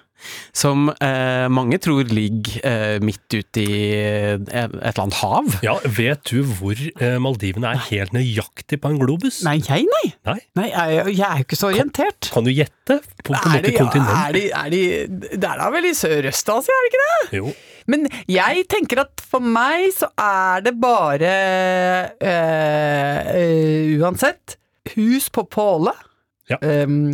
Som 0.54 0.92
eh, 1.01 1.48
mange 1.50 1.80
tror 1.81 2.06
ligger 2.13 2.60
eh, 2.66 2.98
midt 3.01 3.33
ute 3.33 3.62
i 3.63 3.78
eh, 3.98 4.36
et 4.38 4.51
eller 4.69 5.00
annet 5.01 5.18
hav. 5.22 5.48
ja, 5.66 5.74
vet 5.98 6.22
du 6.30 6.44
hvor 6.45 6.77
eh, 6.77 7.16
Maldivene 7.22 7.72
er 7.74 7.81
helt 7.88 8.13
nøyaktig 8.13 8.77
på 8.84 8.92
en 8.92 9.00
globus? 9.01 9.39
Nei, 9.48 9.56
jeg 9.66 9.86
nei. 9.89 10.12
Nei? 10.30 10.38
Nei, 10.60 10.68
jeg, 10.74 11.16
jeg 11.18 11.25
er 11.30 11.42
jo 11.42 11.48
ikke 11.48 11.57
så 11.62 11.72
orientert. 11.72 12.29
Kan 12.34 12.46
du 12.46 12.51
gjette? 12.53 13.00
På, 13.24 13.34
på 13.34 13.38
Er 13.53 13.65
det, 13.65 13.74
ja, 13.74 13.82
kontinent? 13.86 14.13
er, 14.17 14.38
de, 14.38 14.44
er 14.53 14.74
de 14.74 15.38
Det 15.41 15.46
er 15.50 15.62
da 15.62 15.70
vel 15.74 15.89
i 15.89 15.94
Sørøst-Asia, 15.98 16.74
er 16.77 16.86
det 16.86 16.91
ikke 16.94 17.06
det? 17.06 17.22
Jo. 17.41 17.53
Men 17.88 18.08
jeg 18.30 18.66
tenker 18.70 19.02
at 19.06 19.22
for 19.32 19.40
meg 19.44 19.90
så 19.96 20.10
er 20.20 20.62
det 20.66 20.74
bare 20.82 21.32
øh, 22.22 22.32
øh, 23.36 24.02
Uansett. 24.02 24.58
Hus 24.96 25.30
på 25.30 25.44
påle, 25.44 25.92
Ja. 26.50 26.58
Øh, 26.62 27.14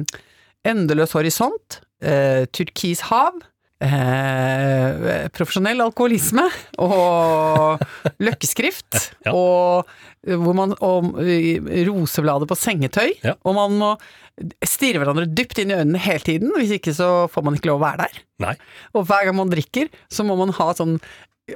endeløs 0.66 1.12
horisont, 1.12 1.82
eh, 2.02 2.46
turkis 2.54 3.00
hav, 3.12 3.36
eh, 3.84 5.27
profesjonell 5.36 5.84
alkoholisme 5.86 6.46
og 6.84 7.84
løkkeskrift. 8.24 8.98
Ja. 9.27 9.34
Og, 9.36 9.89
hvor 10.39 10.55
man, 10.55 10.72
og 10.86 11.17
rosebladet 11.89 12.48
på 12.48 12.55
sengetøy. 12.55 13.10
Ja. 13.25 13.34
Og 13.43 13.57
man 13.57 13.74
må 13.75 13.89
stirre 14.63 15.01
hverandre 15.01 15.25
dypt 15.27 15.60
inn 15.60 15.74
i 15.74 15.75
øynene 15.75 16.00
hele 16.00 16.24
tiden, 16.24 16.53
hvis 16.55 16.72
ikke 16.77 16.93
så 16.96 17.10
får 17.34 17.43
man 17.43 17.57
ikke 17.57 17.72
lov 17.72 17.81
å 17.81 17.84
være 17.84 18.05
der. 18.05 18.22
Nei. 18.46 18.53
Og 18.96 19.07
hver 19.10 19.27
gang 19.27 19.36
man 19.39 19.51
drikker, 19.51 19.89
så 20.13 20.24
må 20.27 20.38
man 20.39 20.53
ha 20.55 20.69
sånn 20.77 20.96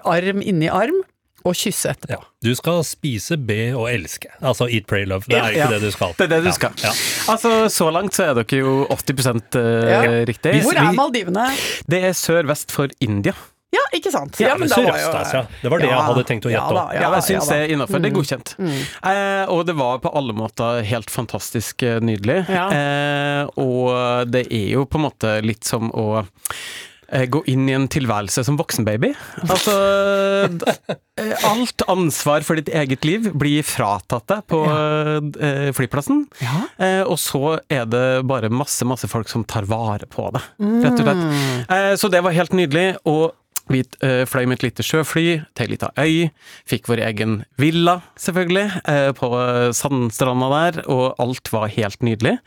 arm 0.04 0.44
inni 0.44 0.68
arm, 0.72 1.00
og 1.44 1.56
kysse 1.58 1.92
etterpå. 1.94 2.18
Ja. 2.20 2.28
Du 2.44 2.52
skal 2.58 2.82
spise, 2.88 3.38
be 3.38 3.60
og 3.78 3.88
elske. 3.92 4.30
Altså 4.42 4.68
eat, 4.70 4.88
pray, 4.90 5.06
love. 5.10 5.24
Det 5.28 5.38
er 5.40 5.50
ikke 5.56 5.64
ja. 5.66 5.70
det 5.76 5.82
du 5.82 5.92
skal. 5.94 6.14
Det 6.18 6.28
er 6.28 6.34
det 6.36 6.42
du 6.44 6.50
Ja, 6.52 6.58
skal. 6.58 6.76
Ja. 6.84 6.92
Altså, 7.34 7.54
Så 7.70 7.92
langt 7.94 8.14
så 8.18 8.30
er 8.30 8.34
dere 8.42 8.60
jo 8.62 8.86
80 8.90 9.56
uh, 9.56 9.62
Ja. 9.90 10.02
riktig. 10.26 10.62
Hvor 10.66 10.78
er 10.78 10.92
Maldivene? 10.98 11.48
Det 11.90 12.04
er 12.04 12.14
sør-vest 12.18 12.72
for 12.72 12.88
India. 13.00 13.34
Ja, 13.72 13.80
ikke 13.96 14.12
sant? 14.12 14.36
Ja, 14.40 14.58
men 14.60 14.68
men 14.68 14.70
var 14.70 14.84
jo- 14.84 14.92
Sørøst-Asia. 14.92 15.46
Det 15.62 15.70
var 15.72 15.80
det 15.80 15.88
Ja, 15.88 15.96
jeg 15.96 16.04
hadde 16.10 16.24
tenkt 16.28 16.46
å 16.46 16.50
ja 16.52 16.60
gjette 16.60 16.76
da, 16.76 16.82
om. 16.84 16.92
ja 16.92 17.02
Ja, 17.02 17.12
jeg 17.16 17.24
syns 17.24 17.48
ja 17.48 17.54
det 17.56 17.60
er 17.70 17.74
innafor. 17.74 18.02
Det 18.04 18.10
er 18.10 18.16
godkjent. 18.18 18.56
Eh, 18.60 19.46
og 19.48 19.66
det 19.66 19.76
var 19.80 20.00
på 20.04 20.12
alle 20.14 20.34
måter 20.36 20.82
helt 20.84 21.10
fantastisk 21.10 21.84
eh, 21.88 22.00
nydelig. 22.04 22.42
Ja. 22.52 22.66
Eh, 22.68 23.48
og 23.56 24.28
det 24.30 24.48
er 24.52 24.74
jo 24.76 24.84
på 24.86 25.00
en 25.00 25.06
måte 25.08 25.38
litt 25.46 25.64
som 25.64 25.88
å 25.96 26.20
eh, 26.20 26.26
gå 27.12 27.42
inn 27.52 27.68
i 27.68 27.76
en 27.76 27.88
tilværelse 27.92 28.44
som 28.48 28.58
voksenbaby. 28.60 29.12
Altså 29.44 29.74
eh, 31.20 31.34
Alt 31.50 31.84
ansvar 31.92 32.46
for 32.48 32.60
ditt 32.60 32.72
eget 32.72 33.04
liv 33.08 33.28
blir 33.38 33.66
fratatt 33.68 34.30
deg 34.32 34.46
på 34.52 34.62
ja. 34.64 35.74
flyplassen. 35.76 36.24
Ja. 36.40 36.64
Eh, 36.80 37.04
og 37.04 37.20
så 37.22 37.58
er 37.72 37.90
det 37.92 38.06
bare 38.30 38.52
masse, 38.54 38.88
masse 38.88 39.10
folk 39.12 39.30
som 39.32 39.44
tar 39.44 39.68
vare 39.70 40.08
på 40.12 40.30
det, 40.36 40.44
rett 40.86 40.96
og 40.96 41.06
slett. 41.06 41.28
Eh, 41.68 41.94
så 42.00 42.12
det 42.12 42.24
var 42.24 42.36
helt 42.36 42.56
nydelig. 42.58 42.88
Og 43.10 43.32
Vi 43.70 43.84
eh, 44.02 44.26
fløy 44.26 44.46
med 44.50 44.58
et 44.60 44.64
lite 44.70 44.84
sjøfly 44.84 45.46
til 45.56 45.66
ei 45.66 45.72
lita 45.72 45.92
øy. 45.98 46.30
Fikk 46.68 46.88
vår 46.90 47.04
egen 47.08 47.44
villa, 47.62 48.02
selvfølgelig, 48.20 48.82
eh, 48.90 49.12
på 49.18 49.30
sandstranda 49.78 50.50
der, 50.52 50.82
og 50.92 51.16
alt 51.22 51.52
var 51.54 51.68
helt 51.72 52.02
nydelig. 52.04 52.38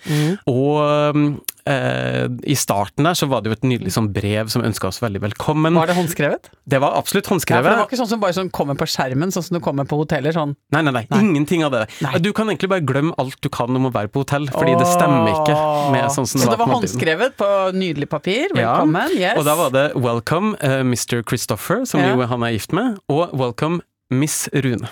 Og 0.51 1.41
eh, 1.67 2.27
i 2.45 2.57
starten 2.59 3.07
der 3.09 3.15
så 3.17 3.29
var 3.31 3.41
det 3.45 3.53
jo 3.53 3.57
et 3.59 3.67
nydelig 3.69 3.95
sånn 3.95 4.11
brev 4.15 4.51
som 4.53 4.65
ønska 4.67 4.91
oss 4.91 5.01
veldig 5.05 5.23
velkommen. 5.23 5.75
Var 5.79 5.91
det 5.93 5.97
håndskrevet? 5.97 6.51
Det 6.69 6.81
var 6.83 6.99
absolutt 6.99 7.25
Ja, 7.29 7.35
håndskrevet. 7.35 7.71
det 7.71 7.79
var 7.79 7.89
ikke 7.89 8.01
sånn 8.03 8.11
som 8.11 8.21
bare 8.21 8.37
sånn 8.37 8.51
kommer 8.55 8.77
på 8.81 8.89
skjermen, 8.91 9.33
sånn 9.35 9.47
som 9.47 9.59
du 9.59 9.63
kommer 9.65 9.89
på 9.89 9.97
hoteller. 10.03 10.35
Sånn. 10.37 10.55
Nei, 10.75 10.83
nei, 10.83 10.93
nei, 10.99 11.07
Nei. 11.11 11.21
ingenting 11.25 11.65
av 11.65 11.73
det. 11.73 11.85
Nei. 12.05 12.19
Du 12.25 12.33
kan 12.37 12.49
egentlig 12.51 12.69
bare 12.73 12.85
glemme 12.85 13.15
alt 13.19 13.39
du 13.41 13.49
kan 13.49 13.71
om 13.75 13.89
å 13.89 13.93
være 13.95 14.09
på 14.13 14.25
hotell, 14.25 14.49
fordi 14.53 14.77
det 14.81 14.89
stemmer 14.91 15.31
ikke 15.33 15.57
med 15.95 16.11
sånn 16.13 16.27
som 16.29 16.41
Så 16.43 16.51
det 16.51 16.59
var 16.59 16.67
Maldiven. 16.69 16.83
håndskrevet 16.91 17.37
på 17.41 17.51
nydelig 17.79 18.09
papir. 18.13 18.53
Ja, 18.59 18.83
Yes. 19.15 19.39
Og 19.39 19.45
da 19.45 19.55
var 19.55 19.71
det 19.71 19.93
'Welcome 19.95 20.57
uh, 20.63 20.81
Mr. 20.81 21.04
Christopher', 21.11 21.85
som 21.87 22.01
Ja. 22.01 22.15
jo 22.15 22.27
han 22.27 22.43
er 22.43 22.53
gift 22.53 22.73
med, 22.73 22.99
og 23.09 23.31
'Welcome 23.33 23.81
Miss 24.11 24.49
Rune'. 24.53 24.89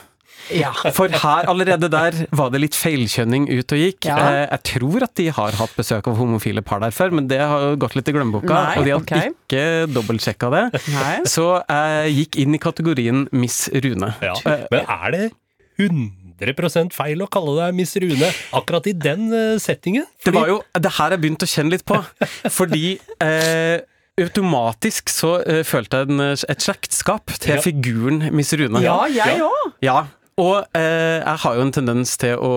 ja. 0.50 0.72
For 0.92 1.06
her 1.08 1.46
allerede 1.46 1.88
der 1.90 2.26
var 2.32 2.50
det 2.50 2.60
litt 2.60 2.74
feilkjønning 2.74 3.48
ut 3.58 3.72
og 3.72 3.78
gikk. 3.78 4.04
Ja. 4.04 4.16
Eh, 4.18 4.48
jeg 4.50 4.62
tror 4.64 5.02
at 5.04 5.14
de 5.14 5.28
har 5.30 5.52
hatt 5.52 5.76
besøk 5.76 6.06
av 6.08 6.16
homofile 6.16 6.62
par 6.64 6.80
der 6.80 6.90
før, 6.90 7.12
men 7.12 7.28
det 7.28 7.38
har 7.38 7.60
jo 7.60 7.76
gått 7.76 7.94
litt 7.94 8.08
i 8.08 8.12
glemmeboka, 8.12 8.48
Nei, 8.48 8.76
og 8.78 8.84
de 8.84 8.90
hadde 8.90 9.02
okay. 9.02 9.30
ikke 9.30 9.92
dobbeltsjekka 9.94 10.50
det. 10.50 10.82
Nei. 10.88 11.22
Så 11.24 11.62
jeg 11.68 12.16
gikk 12.16 12.36
inn 12.42 12.54
i 12.54 12.58
kategorien 12.58 13.28
Miss 13.32 13.68
Rune. 13.72 14.14
Ja. 14.20 14.34
Eh, 14.46 14.66
Men 14.70 14.84
er 14.88 15.10
det 15.10 15.32
100% 15.78 16.92
feil 16.92 17.22
å 17.22 17.28
kalle 17.30 17.54
deg 17.60 17.74
Miss 17.78 17.94
Rune 17.96 18.28
akkurat 18.52 18.86
i 18.90 18.92
den 18.92 19.28
settingen? 19.30 19.60
settingen? 19.60 20.06
Det 20.24 20.34
var 20.34 20.48
jo 20.48 20.62
det 20.74 20.92
her 20.98 21.10
jeg 21.14 21.20
begynte 21.22 21.46
å 21.46 21.52
kjenne 21.54 21.70
litt 21.70 21.84
på. 21.86 21.98
Fordi 22.58 22.98
eh, 23.20 23.80
automatisk 24.20 25.08
så 25.12 25.36
uh, 25.46 25.62
følte 25.64 26.02
jeg 26.02 26.10
en, 26.12 26.24
et 26.34 26.64
slektskap 26.64 27.32
til 27.38 27.54
Ja. 27.56 27.62
figuren 27.64 28.26
Miss 28.34 28.52
Rune. 28.58 28.82
Ja, 28.84 28.98
jeg 29.08 29.40
òg. 29.44 29.72
Ja, 29.84 30.02
og 30.40 30.64
eh, 30.74 31.20
jeg 31.20 31.38
har 31.42 31.56
jo 31.58 31.60
en 31.66 31.72
tendens 31.76 32.14
til 32.16 32.40
å 32.40 32.52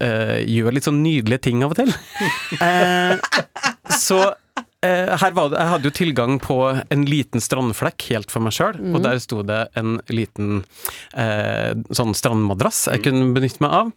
eh, 0.00 0.38
gjøre 0.48 0.72
litt 0.78 0.86
sånn 0.88 1.02
nydelige 1.04 1.42
ting 1.44 1.60
av 1.66 1.74
og 1.74 1.80
til. 1.82 1.92
Eh, 2.64 3.20
så 3.92 4.16
eh, 4.80 5.12
her 5.12 5.34
var 5.36 5.50
det, 5.52 5.58
jeg 5.60 5.70
hadde 5.74 5.90
jo 5.90 5.94
tilgang 5.98 6.38
på 6.40 6.56
en 6.88 7.04
liten 7.06 7.44
strandflekk 7.44 8.06
helt 8.14 8.32
for 8.32 8.40
meg 8.44 8.56
sjøl, 8.56 8.80
og 8.94 9.02
der 9.04 9.20
sto 9.22 9.42
det 9.46 9.60
en 9.78 9.98
liten 10.08 10.62
eh, 11.14 11.76
sånn 11.94 12.16
strandmadrass 12.16 12.86
jeg 12.94 13.04
kunne 13.04 13.28
benytte 13.36 13.60
meg 13.64 13.76
av. 13.82 13.92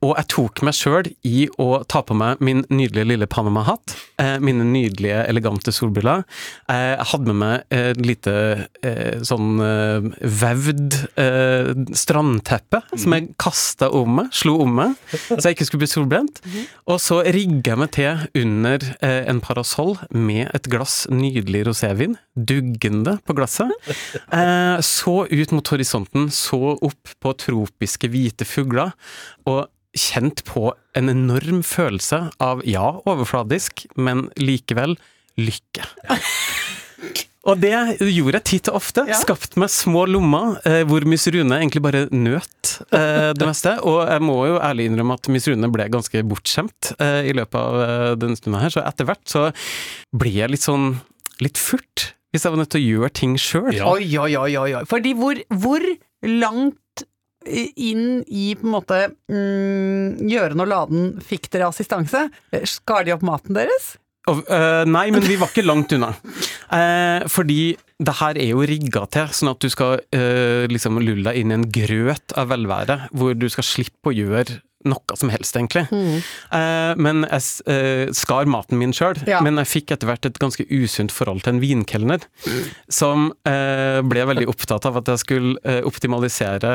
Og 0.00 0.14
jeg 0.16 0.28
tok 0.32 0.62
meg 0.64 0.72
sjøl 0.72 1.10
i 1.28 1.42
å 1.60 1.82
ta 1.84 2.00
på 2.00 2.14
meg 2.16 2.38
min 2.40 2.62
nydelige 2.72 3.04
lille 3.04 3.26
Panama-hatt, 3.28 3.92
eh, 4.16 4.38
mine 4.40 4.64
nydelige, 4.64 5.26
elegante 5.28 5.74
solbriller. 5.76 6.22
Eh, 6.72 6.94
jeg 6.94 7.08
hadde 7.10 7.34
med 7.34 7.36
meg 7.42 7.74
et 7.76 7.98
lite 8.00 8.32
eh, 8.80 9.18
sånn 9.28 9.60
eh, 9.60 10.06
vevd 10.24 10.96
eh, 11.20 11.68
strandteppe 11.92 12.80
som 12.94 13.12
jeg 13.12 13.28
kasta 13.44 13.90
om 13.92 14.14
meg, 14.22 14.30
slo 14.32 14.54
om 14.64 14.72
meg, 14.78 14.94
så 15.12 15.42
jeg 15.44 15.58
ikke 15.58 15.66
skulle 15.68 15.82
bli 15.84 15.90
solbrent. 15.92 16.40
Og 16.88 16.96
så 17.04 17.18
rigga 17.28 17.74
jeg 17.74 17.80
meg 17.82 17.92
til 17.92 18.24
under 18.40 18.86
eh, 19.04 19.26
en 19.28 19.42
parasoll 19.44 19.98
med 20.16 20.48
et 20.56 20.70
glass 20.72 21.02
nydelig 21.12 21.66
rosévin, 21.68 22.16
duggende 22.40 23.18
på 23.28 23.36
glasset. 23.36 23.68
Så 24.86 25.14
ut 25.28 25.52
mot 25.52 25.72
horisonten, 25.74 26.30
så 26.32 26.78
opp 26.80 27.12
på 27.20 27.34
tropiske 27.44 28.08
hvite 28.08 28.48
fugler, 28.48 28.96
og 29.44 29.68
kjent 29.96 30.44
på 30.46 30.70
en 30.98 31.10
enorm 31.10 31.62
følelse 31.66 32.28
av, 32.42 32.62
ja, 32.68 32.92
overfladisk, 33.08 33.86
men 33.98 34.28
likevel 34.38 34.96
lykke. 35.40 35.86
Og 37.48 37.56
det 37.56 37.72
gjorde 38.04 38.36
jeg 38.36 38.46
titt 38.50 38.68
og 38.68 38.76
ofte. 38.82 39.06
Ja. 39.08 39.16
Skapt 39.22 39.56
meg 39.60 39.70
små 39.72 40.04
lommer 40.10 40.58
eh, 40.68 40.82
hvor 40.88 41.06
Miss 41.08 41.24
Rune 41.32 41.56
egentlig 41.56 41.80
bare 41.86 42.02
nøt 42.12 42.74
eh, 42.92 43.30
det 43.32 43.48
meste. 43.48 43.78
Og 43.88 44.02
jeg 44.04 44.24
må 44.28 44.36
jo 44.50 44.58
ærlig 44.60 44.90
innrømme 44.90 45.16
at 45.16 45.30
Miss 45.32 45.48
Rune 45.48 45.70
ble 45.72 45.88
ganske 45.92 46.20
bortskjemt 46.28 46.92
eh, 47.00 47.30
i 47.30 47.34
løpet 47.36 47.56
av 47.56 47.80
eh, 47.86 48.10
denne 48.20 48.36
stunda 48.36 48.60
her, 48.60 48.74
så 48.74 48.84
etter 48.84 49.08
hvert 49.08 49.24
så 49.32 49.46
ble 50.12 50.34
jeg 50.36 50.52
litt 50.52 50.66
sånn 50.66 50.92
litt 51.40 51.60
furt. 51.60 52.10
Hvis 52.30 52.44
jeg 52.44 52.52
var 52.52 52.60
nødt 52.60 52.74
til 52.76 52.82
å 52.82 52.90
gjøre 52.92 53.12
ting 53.16 53.32
sjøl. 53.40 53.72
Ja. 53.74 53.88
Oi, 53.88 54.04
oi, 54.20 54.34
oi, 54.36 54.52
oi, 54.60 54.70
oi. 54.76 54.84
Fordi 54.90 55.16
hvor, 55.18 55.40
hvor 55.64 55.86
langt 56.28 57.06
inn 57.46 58.20
i 58.28 58.52
på 58.58 58.66
en 58.66 58.74
måte 58.74 59.00
mm, 59.32 60.20
gjøren 60.28 60.60
og 60.60 60.70
laden 60.70 61.10
fikk 61.24 61.48
dere 61.54 61.70
assistanse? 61.70 62.26
Skar 62.68 63.06
de 63.06 63.14
opp 63.16 63.24
maten 63.26 63.56
deres? 63.56 63.94
Og, 64.28 64.42
uh, 64.52 64.84
nei, 64.84 65.08
men 65.14 65.24
vi 65.24 65.38
var 65.40 65.48
ikke 65.50 65.64
langt 65.64 65.94
unna. 65.96 66.12
Uh, 66.68 67.24
fordi 67.32 67.72
det 68.00 68.16
her 68.20 68.38
er 68.38 68.52
jo 68.52 68.66
rigga 68.68 69.06
til, 69.12 69.30
sånn 69.34 69.52
at 69.54 69.64
du 69.64 69.70
skal 69.72 70.02
uh, 70.14 70.66
liksom 70.70 71.00
lulle 71.00 71.30
deg 71.30 71.40
inn 71.40 71.54
i 71.54 71.56
en 71.56 71.68
grøt 71.72 72.36
av 72.38 72.52
velvære, 72.52 72.98
hvor 73.16 73.34
du 73.38 73.48
skal 73.52 73.66
slippe 73.66 74.12
å 74.12 74.16
gjøre 74.16 74.60
noe 74.88 75.16
som 75.18 75.28
helst, 75.28 75.56
egentlig. 75.56 75.82
Eh, 75.92 76.92
men 76.96 77.24
jeg 77.28 77.42
øh, 77.68 78.12
skar 78.16 78.48
maten 78.48 78.78
min 78.80 78.92
sjøl, 78.96 79.18
Ja. 79.28 79.40
men 79.44 79.56
jeg 79.60 79.66
fikk 79.68 79.92
etter 79.96 80.08
hvert 80.08 80.24
et 80.30 80.38
ganske 80.40 80.64
usunt 80.70 81.12
forhold 81.12 81.42
til 81.44 81.54
en 81.56 81.60
vinkelner, 81.60 82.24
som 82.88 83.30
øh, 83.46 84.00
ble 84.08 84.24
veldig 84.30 84.48
opptatt 84.48 84.86
av 84.88 84.96
at 85.02 85.10
jeg 85.12 85.18
skulle 85.24 85.76
optimalisere 85.84 86.72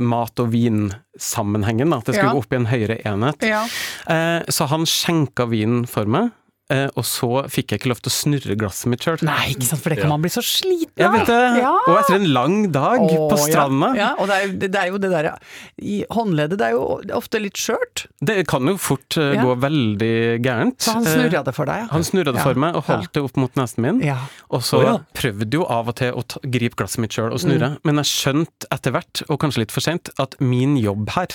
mat- 0.00 0.38
og 0.38 0.52
vinsammenhengen, 0.54 1.92
at 1.96 2.04
det 2.06 2.14
skulle 2.14 2.30
Ja. 2.30 2.34
gå 2.34 2.42
opp 2.44 2.52
i 2.52 2.56
en 2.56 2.66
høyere 2.70 2.98
enhet. 3.04 3.42
Ja. 3.42 3.64
Eh, 4.06 4.42
så 4.50 4.66
han 4.68 4.84
skjenka 4.86 5.48
vinen 5.50 5.86
for 5.86 6.04
meg, 6.06 6.30
og 6.68 7.04
så 7.08 7.28
fikk 7.48 7.72
jeg 7.72 7.80
ikke 7.80 7.88
lov 7.94 8.00
til 8.04 8.10
å 8.10 8.14
snurre 8.14 8.56
glasset 8.60 8.90
mitt 8.92 9.00
sjøl. 9.06 9.22
Nei, 9.24 9.54
ikke 9.54 9.64
sant, 9.70 9.80
for 9.80 9.88
det 9.94 9.98
kan 10.02 10.10
Ja. 10.10 10.12
man 10.16 10.20
bli 10.26 10.30
så 10.34 10.42
sliten 10.44 11.06
av! 11.06 11.28
Ja. 11.56 11.70
Og 11.88 11.94
etter 12.02 12.14
en 12.18 12.26
lang 12.34 12.56
dag 12.74 13.00
Å, 13.00 13.28
på 13.30 13.38
stranda. 13.40 13.88
Ja, 13.96 14.10
ja. 14.10 14.10
Og 14.20 14.28
det 14.28 14.36
er, 14.36 14.52
det 14.68 14.74
er 14.82 14.90
jo 14.92 14.98
det 15.00 15.10
derre 15.10 15.32
I 15.80 16.04
håndleddet, 16.12 16.58
det 16.60 16.66
er 16.68 16.76
jo 16.76 17.00
ofte 17.16 17.40
litt 17.40 17.56
skjørt, 17.56 18.04
Det 18.20 18.46
kan 18.50 18.66
jo 18.68 18.76
fort 18.76 19.16
uh, 19.16 19.32
Ja. 19.34 19.42
gå 19.46 19.56
veldig 19.64 20.12
gærent. 20.44 20.78
så 20.84 20.92
han 20.98 21.06
Eh, 21.08 21.14
snurra 21.16 21.42
det 21.44 21.54
for 21.56 21.64
deg, 21.64 21.80
ja. 21.84 21.88
han 21.90 22.04
snurra 22.04 22.32
det 22.36 22.42
Ja. 22.42 22.44
for 22.44 22.54
meg 22.54 22.76
og 22.76 22.84
holdt 22.84 23.12
det 23.16 23.22
opp 23.24 23.36
mot 23.36 23.54
nesen 23.56 23.82
min. 23.82 24.00
ja. 24.04 24.18
Og 24.50 24.60
så 24.62 24.78
oh, 24.78 24.84
ja. 24.84 24.98
prøvde 25.14 25.50
jo 25.52 25.64
av 25.64 25.88
og 25.88 25.96
til 25.96 26.12
å 26.12 26.22
ta, 26.26 26.40
gripe 26.44 26.76
glasset 26.76 26.98
mitt 27.00 27.12
sjøl 27.16 27.32
og 27.32 27.38
Mm. 27.40 27.44
snurre, 27.48 27.78
men 27.84 27.96
jeg 28.02 28.04
skjønte 28.12 28.66
etter 28.70 28.92
hvert, 28.92 29.22
og 29.30 29.38
kanskje 29.40 29.58
litt 29.64 29.72
for 29.72 29.80
seint, 29.80 30.10
at 30.18 30.36
min 30.40 30.76
jobb 30.76 31.08
her 31.16 31.28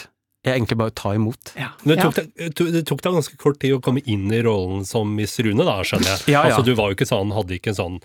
er 0.52 0.56
egentlig 0.58 0.78
bare 0.82 0.92
ta 0.92 1.14
imot. 1.16 1.54
ja. 1.56 1.70
Men 1.84 1.96
det 1.96 2.04
ja. 2.04 2.10
tok, 2.10 2.16
deg, 2.18 2.28
det 2.76 2.84
tok 2.90 3.02
deg 3.06 3.14
ganske 3.20 3.38
kort 3.40 3.60
tid 3.62 3.74
å 3.78 3.82
komme 3.84 4.02
inn 4.06 4.28
i 4.34 4.42
rollen 4.44 4.84
som 4.88 5.14
Miss 5.16 5.38
Rune, 5.40 5.64
da, 5.64 5.78
skjønner 5.88 6.10
jeg. 6.16 6.20
Ja, 6.34 6.42
ja. 6.44 6.50
Altså, 6.52 6.64
du 6.68 6.74
var 6.76 6.90
jo 6.92 6.96
ikke 6.98 7.08
sånn, 7.10 7.32
hadde 7.36 7.56
ikke 7.60 7.72
en 7.76 7.80
sånn 7.80 7.98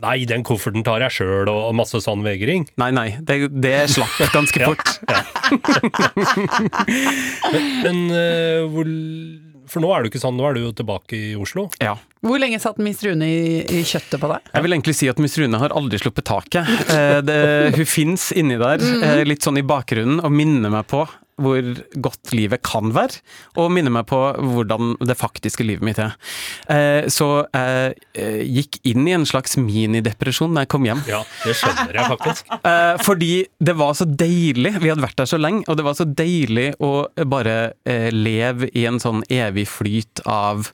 Nei, 0.00 0.22
den 0.24 0.40
kofferten 0.40 0.80
tar 0.86 1.02
jeg 1.04 1.12
sjøl, 1.18 1.50
og 1.52 1.74
masse 1.76 1.98
sånn 2.00 2.22
vegring. 2.24 2.62
Nei, 2.80 2.86
nei, 2.96 3.10
det, 3.20 3.50
det 3.52 3.74
slapp 3.92 4.14
ganske 4.32 4.56
Ja. 4.62 4.70
fort. 4.72 4.88
Men 7.84 7.98
eh, 8.16 8.62
hvor 8.72 8.88
For 9.72 9.80
nå 9.84 9.90
er 9.92 10.04
du 10.04 10.08
ikke 10.08 10.20
sånn, 10.22 10.36
nå 10.40 10.44
er 10.48 10.56
du 10.56 10.62
jo 10.64 10.72
tilbake 10.76 11.12
i 11.16 11.34
Oslo. 11.36 11.66
Ja. 11.80 11.94
Hvor 12.24 12.40
lenge 12.40 12.58
satt 12.62 12.78
Miss 12.82 13.02
Rune 13.04 13.26
i, 13.28 13.60
i 13.68 13.82
kjøttet 13.88 14.20
på 14.22 14.28
deg? 14.32 14.40
Jeg 14.52 14.64
vil 14.66 14.72
egentlig 14.76 14.94
si 14.98 15.08
at 15.12 15.20
Miss 15.22 15.36
Rune 15.40 15.60
har 15.62 15.74
aldri 15.76 16.00
sluppet 16.00 16.24
taket. 16.28 16.64
Eh, 16.92 17.18
det, 17.24 17.36
hun 17.76 17.88
fins 17.88 18.30
inni 18.36 18.56
der, 18.60 18.78
eh, 18.80 19.22
litt 19.28 19.44
sånn 19.44 19.60
i 19.60 19.64
bakgrunnen, 19.66 20.20
og 20.24 20.32
minner 20.34 20.70
meg 20.72 20.84
på 20.92 21.04
hvor 21.42 21.72
godt 22.04 22.32
livet 22.36 22.62
kan 22.66 22.92
være, 22.94 23.20
og 23.58 23.72
minner 23.74 23.92
meg 23.94 24.06
på 24.10 24.20
hvordan 24.38 24.96
det 25.02 25.18
faktiske 25.18 25.66
livet 25.66 25.86
mitt 25.86 26.00
er. 26.02 26.14
Eh, 26.72 27.08
så 27.12 27.44
jeg 27.52 27.96
eh, 28.14 28.42
gikk 28.46 28.80
inn 28.88 29.06
i 29.08 29.16
en 29.16 29.26
slags 29.28 29.58
minidepresjon 29.60 30.54
da 30.54 30.64
jeg 30.64 30.72
kom 30.72 30.86
hjem. 30.88 31.02
Ja, 31.10 31.22
det 31.44 31.56
skjønner 31.58 32.00
jeg 32.00 32.12
faktisk. 32.14 32.48
Eh, 32.62 32.94
fordi 33.02 33.30
det 33.64 33.72
var 33.76 33.94
så 33.96 34.04
deilig, 34.06 34.70
vi 34.80 34.90
hadde 34.90 35.02
vært 35.02 35.18
der 35.18 35.28
så 35.28 35.38
lenge, 35.40 35.64
og 35.66 35.76
det 35.78 35.84
var 35.86 35.96
så 35.98 36.06
deilig 36.06 36.68
å 36.84 37.08
bare 37.28 37.72
leve 38.14 38.68
i 38.78 38.84
en 38.86 39.00
sånn 39.02 39.24
evig 39.32 39.66
flyt 39.70 40.22
av 40.28 40.70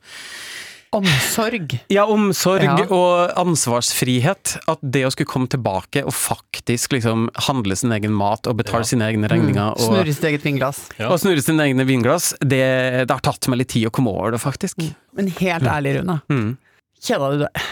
Omsorg. 0.92 1.78
ja, 1.92 2.04
omsorg 2.08 2.62
Ja. 2.64 2.76
og 2.90 3.32
ansvarsfrihet. 3.36 4.56
At 4.68 4.78
det 4.82 5.04
å 5.06 5.10
skulle 5.12 5.28
komme 5.28 5.48
tilbake 5.48 6.02
og 6.04 6.12
faktisk 6.16 6.92
liksom 6.96 7.28
handle 7.48 7.76
sin 7.76 7.92
egen 7.92 8.12
mat 8.16 8.46
og 8.46 8.56
betale 8.56 8.80
Ja. 8.86 8.90
sine 8.92 9.08
egne 9.12 9.28
regninger 9.28 9.72
og, 9.72 9.78
Snurre 9.78 10.14
sitt 10.14 10.24
eget 10.24 10.42
vinglass. 10.42 10.88
Ja. 10.98 11.08
og 11.10 11.18
snurre 11.20 11.42
sine 11.42 11.60
egne 11.68 11.84
vinglass, 11.86 12.32
det, 12.40 13.06
det 13.06 13.10
har 13.10 13.20
tatt 13.20 13.48
meg 13.48 13.58
litt 13.58 13.68
tid 13.68 13.86
å 13.86 13.90
komme 13.90 14.08
over 14.10 14.32
det, 14.32 14.40
faktisk. 14.40 14.80
Men 15.14 15.28
helt 15.28 15.64
ærlig, 15.64 15.98
Rune. 16.00 16.20
Mm. 16.30 16.56
Kjeda 17.02 17.30
du 17.30 17.38
deg 17.44 17.62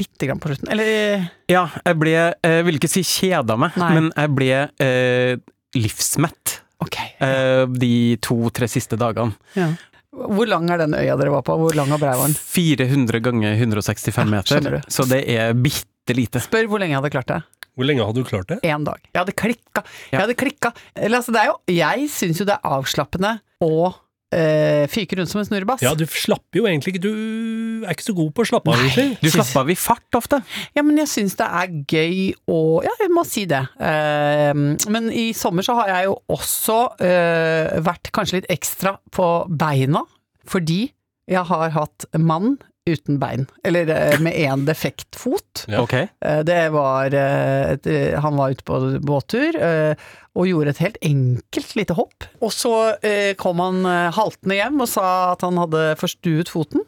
lite 0.00 0.26
grann 0.26 0.40
på 0.40 0.48
slutten? 0.48 0.70
Eller 0.70 1.30
Ja, 1.48 1.68
jeg 1.84 1.98
ble 1.98 2.10
Jeg 2.42 2.64
vil 2.64 2.78
ikke 2.78 2.88
si 2.88 3.02
kjeda 3.02 3.56
meg, 3.58 3.76
Nei. 3.76 3.92
men 3.94 4.12
jeg 4.16 4.34
ble 4.34 4.70
eh, 4.80 5.36
livsmett 5.76 6.60
Okay. 6.82 7.10
eh, 7.20 7.66
de 7.66 8.16
to-tre 8.16 8.64
siste 8.66 8.96
dagene. 8.96 9.34
Ja. 9.54 9.74
Hvor 10.10 10.48
lang 10.50 10.66
er 10.74 10.80
den 10.82 10.94
øya 10.98 11.14
dere 11.20 11.30
var 11.30 11.44
på? 11.46 11.54
Hvor 11.60 11.76
lang 11.78 11.92
og 11.94 12.00
brei 12.02 12.16
var 12.18 12.26
den? 12.26 12.34
400 12.34 13.20
ganger 13.22 13.52
165 13.54 14.26
meter, 14.30 14.66
ja, 14.74 14.80
så 14.90 15.06
det 15.08 15.22
er 15.30 15.54
bitte 15.54 16.16
lite. 16.18 16.42
Spør 16.42 16.66
hvor 16.66 16.82
lenge 16.82 16.96
jeg 16.96 17.02
hadde 17.02 17.12
klart 17.14 17.30
det. 17.30 17.40
Hvor 17.78 17.86
lenge 17.86 18.02
hadde 18.04 18.18
du 18.18 18.26
klart 18.26 18.48
det? 18.50 18.58
Én 18.66 18.82
dag. 18.84 18.98
Jeg 19.14 19.20
hadde 19.22 19.36
klikka. 19.38 19.84
Jeg 20.10 20.18
Ja. 20.18 20.20
hadde 20.24 20.34
klikka. 20.34 20.72
Eller 20.96 21.18
altså, 21.22 21.32
er 21.38 21.46
jo 21.46 21.56
Jeg 21.70 22.08
syns 22.10 22.40
jo 22.40 22.44
det 22.44 22.56
er 22.58 22.66
avslappende 22.66 23.40
å 23.62 23.94
eh, 24.34 24.84
fyker 24.90 25.20
rundt 25.20 25.30
som 25.32 25.40
en 25.42 25.48
snurrebass. 25.48 25.82
Ja, 25.84 25.94
du 25.98 26.04
slapper 26.06 26.60
jo 26.60 26.66
egentlig 26.70 26.94
ikke 26.94 27.02
Du 27.04 27.84
er 27.86 27.94
ikke 27.94 28.06
så 28.06 28.14
god 28.16 28.32
på 28.36 28.44
å 28.44 28.48
slappe 28.50 28.72
av, 28.72 28.78
Nei. 28.80 28.88
egentlig. 28.90 29.18
Du 29.24 29.30
slapper 29.34 29.62
av 29.62 29.72
i 29.72 29.76
fart 29.78 30.18
ofte. 30.18 30.40
Ja, 30.76 30.84
men 30.86 31.00
jeg 31.00 31.10
syns 31.12 31.36
det 31.40 31.48
er 31.48 31.74
gøy 31.90 32.22
å 32.50 32.60
Ja, 32.86 32.94
jeg 33.00 33.12
må 33.14 33.24
si 33.28 33.46
det. 33.50 33.62
Eh, 33.80 34.52
men 34.92 35.10
i 35.12 35.30
sommer 35.36 35.66
så 35.66 35.76
har 35.80 35.92
jeg 35.94 36.10
jo 36.10 36.16
også 36.36 36.78
eh, 37.06 37.76
vært 37.86 38.12
kanskje 38.16 38.40
litt 38.40 38.50
ekstra 38.52 38.96
på 39.14 39.28
beina, 39.50 40.04
fordi 40.48 40.82
jeg 41.30 41.46
har 41.46 41.70
hatt 41.76 42.08
mann 42.18 42.56
uten 42.94 43.18
bein. 43.22 43.46
Eller 43.64 43.88
eh, 43.94 44.16
med 44.22 44.34
én 44.38 44.64
defekt 44.68 45.16
fot. 45.18 45.64
Ja. 45.70 45.82
Ok. 45.84 45.94
Eh, 45.94 46.40
Det 46.46 46.58
var 46.74 47.14
eh, 47.14 48.18
Han 48.20 48.36
var 48.40 48.50
ute 48.54 48.64
på 48.66 48.78
båttur 49.06 49.56
eh, 49.56 49.94
og 50.38 50.46
gjorde 50.46 50.70
et 50.74 50.82
helt 50.84 50.98
enkelt 51.02 51.74
lite 51.76 51.96
hopp. 51.98 52.26
Og 52.40 52.52
så 52.54 52.74
eh, 53.02 53.32
kom 53.40 53.58
han 53.62 53.82
haltende 54.14 54.56
hjem 54.60 54.80
og 54.84 54.88
sa 54.92 55.08
at 55.32 55.42
han 55.46 55.58
hadde 55.58 55.88
forstuet 56.00 56.48
foten. 56.52 56.84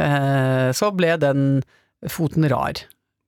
Eh, 0.00 0.70
Så 0.76 0.90
ble 0.96 1.16
den 1.20 1.62
foten 2.08 2.46
rar. 2.48 2.80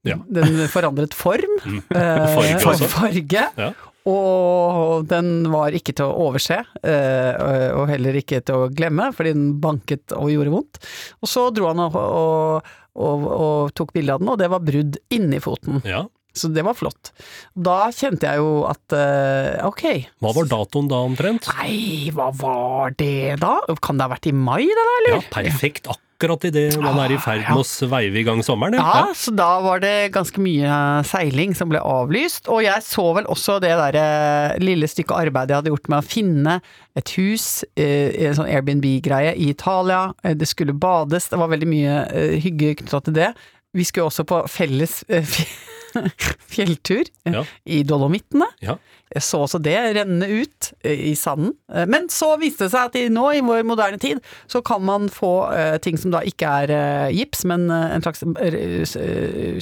Ja. 0.09 0.17
Den 0.27 0.65
forandret 0.73 1.15
form. 1.15 1.59
eh, 1.95 2.27
Farge 2.35 2.57
også. 2.73 2.89
farge. 2.91 3.45
Ja. 3.61 3.73
Og 4.09 5.05
den 5.07 5.45
var 5.53 5.75
ikke 5.77 5.95
til 5.95 6.09
å 6.09 6.27
overse, 6.27 6.59
eh, 6.83 7.69
og 7.77 7.87
heller 7.93 8.17
ikke 8.19 8.41
til 8.43 8.65
å 8.65 8.71
glemme, 8.75 9.11
fordi 9.15 9.35
den 9.37 9.53
banket 9.63 10.15
og 10.17 10.33
gjorde 10.33 10.55
vondt. 10.57 10.81
Og 11.23 11.31
så 11.31 11.47
dro 11.55 11.69
han 11.71 11.85
og, 11.85 11.99
og, 12.01 12.73
og, 12.99 13.29
og 13.31 13.77
tok 13.79 13.95
bilde 13.95 14.17
av 14.17 14.25
den, 14.25 14.33
og 14.33 14.41
det 14.43 14.51
var 14.51 14.65
brudd 14.67 14.99
inni 15.15 15.39
foten. 15.43 15.79
Ja. 15.87 16.03
Så 16.33 16.49
det 16.49 16.65
var 16.65 16.75
flott. 16.75 17.13
Da 17.53 17.91
kjente 17.93 18.25
jeg 18.25 18.41
jo 18.41 18.63
at 18.65 18.95
uh, 18.97 19.69
ok. 19.69 19.85
Hva 20.25 20.33
var 20.39 20.49
datoen 20.49 20.89
da 20.89 21.03
omtrent? 21.05 21.49
Nei, 21.59 22.09
hva 22.17 22.31
var 22.33 22.97
det 22.97 23.37
da? 23.43 23.59
Kan 23.85 24.01
det 24.01 24.09
ha 24.09 24.15
vært 24.15 24.31
i 24.31 24.33
mai, 24.33 24.63
det 24.65 24.79
da, 24.79 24.95
eller? 25.03 25.19
Ja, 25.19 25.27
perfekt. 25.37 25.93
Akkurat 26.23 26.45
idet 26.47 26.77
man 26.79 27.01
er 27.03 27.17
i 27.17 27.19
ferd 27.19 27.43
med 27.49 27.59
å 27.59 27.67
sveive 27.67 28.21
i 28.21 28.23
gang 28.23 28.45
sommeren. 28.47 28.79
Ja, 28.79 29.09
så 29.19 29.35
da 29.35 29.57
var 29.65 29.83
det 29.83 30.13
ganske 30.15 30.39
mye 30.39 31.03
seiling 31.09 31.57
som 31.59 31.73
ble 31.73 31.81
avlyst, 31.83 32.47
og 32.47 32.63
jeg 32.63 32.87
så 32.87 33.09
vel 33.19 33.27
også 33.33 33.59
det 33.65 33.73
der 33.81 33.99
eh, 33.99 34.55
lille 34.63 34.87
stykket 34.87 35.17
arbeid 35.19 35.51
jeg 35.51 35.59
hadde 35.59 35.73
gjort 35.75 35.91
med 35.91 35.99
å 35.99 36.07
finne 36.07 36.55
et 36.95 37.15
hus, 37.19 37.49
eh, 37.75 38.15
en 38.29 38.39
sånn 38.39 38.51
Airbnb-greie 38.53 39.35
i 39.35 39.51
Italia, 39.51 40.13
Eh, 40.23 40.35
det 40.39 40.47
skulle 40.47 40.73
bades, 40.73 41.29
det 41.29 41.39
var 41.41 41.51
veldig 41.51 41.69
mye 41.69 41.99
hygge 42.43 42.77
knytta 42.81 43.03
til 43.07 43.17
det. 43.19 43.33
Vi 43.75 43.85
skulle 43.89 44.11
også 44.11 44.27
på 44.29 44.43
felles 44.53 45.03
fjelltur 46.53 47.05
eh, 47.27 47.33
Ja. 47.37 47.45
i 47.65 47.83
Dolomittene. 47.87 48.47
Ja. 48.65 48.77
Jeg 49.13 49.23
så 49.27 49.43
også 49.45 49.59
det 49.61 49.75
renne 49.99 50.25
ut 50.31 50.71
eh, 50.85 51.03
i 51.13 51.15
sanden. 51.19 51.53
Eh, 51.73 51.85
Men 51.87 52.09
så 52.13 52.33
viste 52.41 52.65
det 52.67 52.73
seg 52.73 52.89
at 52.91 52.97
i, 53.01 53.07
nå, 53.13 53.27
i 53.37 53.43
vår 53.45 53.65
moderne 53.69 54.01
tid, 54.01 54.23
så 54.49 54.63
kan 54.65 54.83
man 54.85 55.09
få 55.13 55.33
ting 55.85 55.99
som 56.01 56.11
da 56.15 56.23
ikke 56.27 56.49
er 56.65 57.11
gips, 57.13 57.45
men 57.49 57.69
en 57.71 58.03
slags 58.05 58.23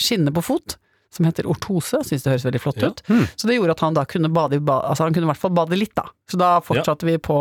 skinne 0.01 0.33
på 0.35 0.43
fot. 0.45 0.77
Som 1.11 1.27
heter 1.27 1.43
ortose, 1.51 2.05
synes 2.07 2.23
det 2.23 2.31
høres 2.31 2.45
veldig 2.47 2.61
flott 2.63 2.77
Ja. 2.85 2.89
ut. 2.93 3.01
Så 3.35 3.49
det 3.51 3.57
gjorde 3.57 3.73
at 3.75 3.81
han 3.83 3.95
da 3.97 4.05
kunne 4.07 4.29
bade 4.31 4.61
Altså 4.63 5.03
han 5.03 5.13
kunne 5.13 5.27
i 5.27 5.31
hvert 5.33 5.41
fall 5.43 5.51
bade 5.51 5.75
litt, 5.75 5.91
da. 5.99 6.05
Så 6.31 6.39
da 6.39 6.61
fortsatte 6.63 7.03
vi 7.09 7.17
på 7.19 7.35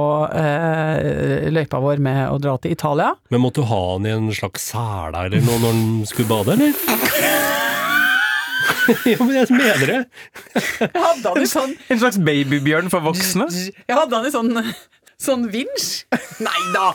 løypa 1.54 1.78
vår 1.84 2.02
med 2.02 2.24
å 2.32 2.40
dra 2.42 2.56
til 2.58 2.74
Italia. 2.74 3.12
Men 3.30 3.44
måtte 3.44 3.62
du 3.62 3.68
ha 3.70 3.82
han 3.94 4.08
i 4.10 4.14
en 4.16 4.32
slags 4.34 4.72
sele 4.72 5.26
eller 5.28 5.46
noe 5.46 5.60
når 5.62 5.70
han 5.78 6.06
skulle 6.10 6.32
bade, 6.32 6.58
eller? 6.58 6.74
ja, 9.12 9.18
men 9.24 9.34
jeg 9.36 9.50
mener 9.54 9.92
det. 9.94 10.00
Jeg 10.82 10.94
hadde 10.96 11.34
han 11.34 11.44
i 11.44 11.50
sånn 11.50 11.76
En 11.90 12.00
slags 12.02 12.20
babybjørn 12.24 12.90
for 12.94 13.04
voksne. 13.06 13.50
Jeg 13.54 13.96
hadde 13.98 14.16
han 14.20 14.28
i 14.30 14.34
sånn 14.34 14.56
Sånn 15.20 15.42
vinsj? 15.52 16.06
Nei 16.40 16.60
da! 16.72 16.94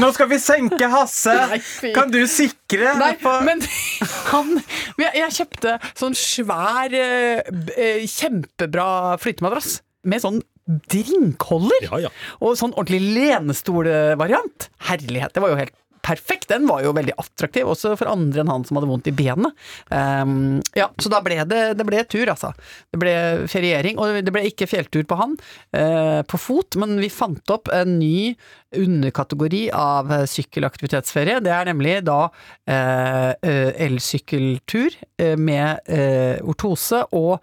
Nå 0.00 0.08
skal 0.16 0.30
vi 0.30 0.38
senke 0.40 0.86
Hasse! 0.88 1.34
Nei. 1.50 1.58
Kan 1.92 2.08
du 2.08 2.22
sikre? 2.30 2.94
Nei, 2.96 3.10
på- 3.20 3.34
men 3.44 3.60
han 4.30 4.54
men 4.54 5.02
jeg, 5.04 5.12
jeg 5.20 5.36
kjøpte 5.42 5.74
sånn 5.92 6.16
svær, 6.16 6.96
eh, 6.96 7.42
eh, 7.76 8.06
kjempebra 8.08 8.86
flytemadrass 9.20 9.82
med 10.08 10.24
sånn 10.24 10.40
drinkholder. 10.88 11.84
Ja, 11.90 11.98
ja. 12.06 12.10
Og 12.40 12.56
sånn 12.56 12.72
ordentlig 12.80 13.12
lenestolvariant. 13.18 14.70
Herlighet, 14.88 15.34
det 15.36 15.44
var 15.44 15.52
jo 15.52 15.58
helt 15.60 15.76
perfekt. 16.04 16.50
Den 16.52 16.68
var 16.68 16.84
jo 16.84 16.92
veldig 16.96 17.16
attraktiv, 17.20 17.68
også 17.72 17.94
for 17.98 18.12
andre 18.12 18.44
enn 18.44 18.52
han 18.52 18.66
som 18.68 18.78
hadde 18.78 18.90
vondt 18.90 19.08
i 19.08 19.14
benet. 19.16 19.56
Um, 19.88 20.60
ja, 20.76 20.90
så 21.00 21.12
da 21.12 21.22
ble 21.24 21.40
det, 21.48 21.62
det 21.78 21.88
ble 21.88 22.04
tur, 22.06 22.28
altså. 22.32 22.52
Det 22.92 23.00
ble 23.00 23.14
feriering, 23.50 23.98
og 23.98 24.20
det 24.24 24.34
ble 24.34 24.44
ikke 24.50 24.68
fjelltur 24.70 25.08
på 25.08 25.18
han, 25.20 25.38
uh, 25.76 26.20
på 26.28 26.40
fot, 26.40 26.78
men 26.80 26.98
vi 27.02 27.12
fant 27.12 27.54
opp 27.54 27.72
en 27.72 27.96
ny 27.98 28.34
underkategori 28.74 29.68
av 29.74 30.10
sykkelaktivitetsferie. 30.30 31.40
Det 31.44 31.52
er 31.54 31.68
nemlig 31.68 32.00
da 32.06 32.26
eh, 32.66 33.30
eh, 33.38 33.70
elsykkeltur 33.86 34.96
eh, 35.22 35.36
med 35.38 35.86
eh, 35.86 36.42
ortose 36.42 37.04
og 37.14 37.38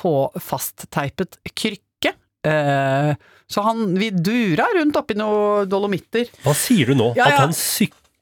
på 0.00 0.14
fastteipet 0.40 1.36
krykke. 1.52 2.14
Eh, 2.48 3.12
så 3.50 3.64
han, 3.66 3.90
vi 4.00 4.08
dura 4.14 4.70
rundt 4.78 4.96
oppi 4.96 5.18
noen 5.18 5.68
dolomitter. 5.68 6.30
Hva 6.46 6.56
sier 6.56 6.92
du 6.92 6.96
nå? 6.96 7.12
Ja, 7.18 7.26
ja. 7.26 7.34
At 7.34 7.44
han 7.48 7.56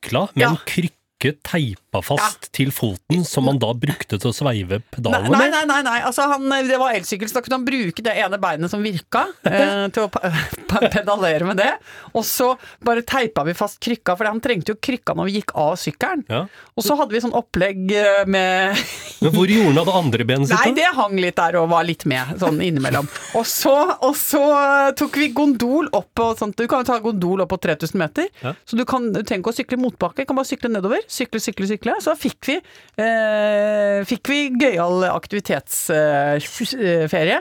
sykla 0.05 0.29
med 0.35 0.43
Ja. 0.43 0.51
en 0.51 0.57
krykke 0.67 1.33
teipa 1.43 1.88
fast 2.05 2.51
til 2.55 2.69
foten, 2.75 3.25
som 3.25 3.49
han 3.49 3.59
da 3.61 3.71
brukte 3.73 4.19
til 4.21 4.31
å 4.31 4.35
sveive 4.37 4.81
pedalen 4.93 5.31
nei, 5.33 5.39
med? 5.49 5.55
nei, 5.55 5.63
nei, 5.71 5.79
nei. 5.87 5.97
Altså, 6.05 6.27
han, 6.29 6.45
det 6.69 6.77
var 6.81 6.93
elsykkel, 6.95 7.31
så 7.31 7.39
da 7.39 7.43
kunne 7.47 7.59
han 7.61 7.65
bruke 7.67 8.05
det 8.05 8.13
ene 8.21 8.39
beinet 8.43 8.71
som 8.71 8.83
virka, 8.85 9.25
eh, 9.49 9.87
til 9.95 10.05
å 10.05 10.11
pedalere 10.93 11.49
med 11.49 11.59
det. 11.63 11.71
Og 12.13 12.27
så 12.29 12.51
bare 12.85 13.03
teipa 13.09 13.45
vi 13.49 13.57
fast 13.57 13.81
krykka, 13.85 14.19
for 14.21 14.29
han 14.29 14.43
trengte 14.45 14.75
jo 14.75 14.79
krykka 14.85 15.17
når 15.17 15.31
vi 15.31 15.39
gikk 15.41 15.55
av 15.59 15.79
sykkelen. 15.81 16.27
Ja. 16.29 16.43
Og 16.77 16.85
så 16.85 16.99
hadde 17.01 17.17
vi 17.17 17.23
sånn 17.25 17.35
opplegg 17.39 17.95
eh, 17.97 18.23
med 18.29 18.77
Men 19.25 19.35
hvor 19.35 19.51
gjorde 19.51 19.73
han 19.73 19.81
av 19.83 19.89
det 19.89 19.97
andre 20.03 20.29
benet 20.29 20.53
sitt? 20.53 20.61
da? 20.61 20.75
det 20.79 20.93
hang 20.95 21.17
litt 21.19 21.39
der 21.41 21.57
og 21.59 21.73
var 21.73 21.89
litt 21.89 22.05
med, 22.11 22.37
sånn 22.39 22.61
innimellom. 22.63 23.09
Og 23.41 23.49
så, 23.49 23.75
og 24.05 24.15
så 24.19 24.45
tok 24.99 25.17
vi 25.19 25.31
gondol 25.35 25.89
opp 25.97 26.13
på 26.19 26.29
sånt, 26.39 26.55
Du 26.61 26.69
kan 26.71 26.85
jo 26.85 26.91
ta 26.93 27.01
gondol 27.03 27.43
opp 27.43 27.51
på 27.57 27.59
3000 27.65 27.99
meter, 27.99 28.29
Ja. 28.45 28.53
så 28.69 28.77
du, 28.79 28.85
kan, 28.89 29.09
du 29.15 29.23
trenger 29.23 29.43
ikke 29.43 29.57
å 29.57 29.59
sykle 29.59 29.81
motbakke, 29.81 30.23
du 30.23 30.29
kan 30.29 30.39
bare 30.39 30.53
sykle 30.53 30.71
nedover. 30.71 31.03
Sykle, 31.09 31.41
sykle, 31.43 31.67
sykle. 31.67 31.78
Så 32.03 32.15
fikk 32.19 32.47
vi, 32.49 32.57
eh, 32.99 34.05
fikk 34.09 34.29
vi 34.29 34.51
gøyal 34.59 35.05
aktivitetsferie, 36.39 37.41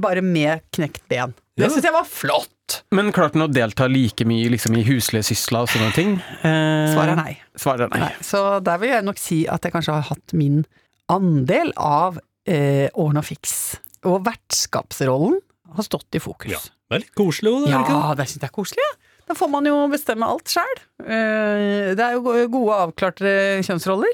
bare 0.00 0.22
med 0.22 0.60
knekt 0.72 1.02
ben. 1.10 1.34
Det 1.56 1.64
Ja. 1.64 1.68
syns 1.72 1.82
jeg 1.84 1.92
var 1.92 2.04
flott! 2.04 2.82
Men 2.92 3.12
klarte 3.12 3.34
han 3.38 3.48
å 3.48 3.52
delta 3.52 3.86
like 3.88 4.24
mye 4.26 4.50
liksom, 4.50 4.76
i 4.76 4.82
huslige 4.84 5.22
sysler 5.24 5.62
og 5.62 5.68
sånne 5.68 5.92
ting? 5.94 6.20
Eh, 6.42 6.92
Svaret 6.94 7.12
er 7.12 7.16
nei. 7.16 7.38
Svaret 7.56 7.80
er 7.80 7.88
nei. 7.88 7.98
Nei, 8.00 8.12
så 8.20 8.60
der 8.62 8.78
vil 8.78 8.90
jeg 8.90 9.04
nok 9.04 9.18
si 9.18 9.46
at 9.48 9.62
jeg 9.62 9.72
kanskje 9.72 9.92
har 9.94 10.02
hatt 10.02 10.32
min 10.34 10.64
andel 11.08 11.72
av 11.76 12.18
eh, 12.46 12.88
Ordna 12.94 13.18
og 13.20 13.24
fiks. 13.24 13.76
Og 14.04 14.22
vertskapsrollen 14.24 15.40
har 15.76 15.82
stått 15.84 16.14
i 16.14 16.18
fokus. 16.22 16.50
Ja. 16.50 16.58
Det 16.90 16.94
er 16.94 16.98
litt 17.02 17.14
koselig 17.14 17.50
òg, 17.50 17.64
det? 17.66 17.70
Ja, 17.72 18.14
det 18.14 18.26
syns 18.28 18.40
jeg 18.42 18.50
er 18.50 18.54
koselig. 18.54 18.78
ja. 18.82 18.94
Da 19.26 19.34
får 19.34 19.48
man 19.50 19.66
jo 19.66 19.74
bestemme 19.90 20.26
alt 20.30 20.52
sjæl. 20.52 20.76
Det 21.02 22.02
er 22.02 22.14
jo 22.14 22.22
gode, 22.52 22.76
avklarte 22.76 23.30
kjønnsroller. 23.66 24.12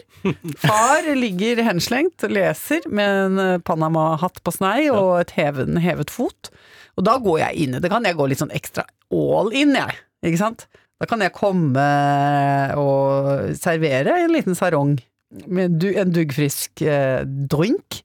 Far 0.63 1.09
ligger 1.19 1.61
henslengt, 1.67 2.25
og 2.25 2.33
leser 2.33 2.87
med 2.89 3.19
en 3.27 3.43
eh, 3.43 3.59
Panama-hatt 3.61 4.41
på 4.41 4.55
snei 4.57 4.87
og 4.89 5.19
et 5.21 5.35
hevet, 5.37 5.69
hevet 5.85 6.13
fot. 6.13 6.49
Og 6.97 7.05
da 7.05 7.19
går 7.21 7.43
jeg 7.43 7.67
inn 7.67 7.77
i 7.77 7.83
det. 7.83 7.93
kan 7.93 8.09
jeg 8.09 8.17
gå 8.17 8.29
litt 8.31 8.41
sånn 8.41 8.55
ekstra 8.57 8.87
all 9.13 9.53
in, 9.53 9.77
jeg. 9.77 10.01
Ikke 10.25 10.41
sant? 10.41 10.67
Da 11.03 11.09
kan 11.11 11.25
jeg 11.25 11.35
komme 11.37 11.87
og 12.79 13.53
servere 13.59 14.21
en 14.23 14.33
liten 14.33 14.57
sarong 14.57 14.97
med 15.49 15.85
en 15.93 16.15
duggfrisk 16.15 16.85
eh, 16.87 17.21
drink. 17.27 18.01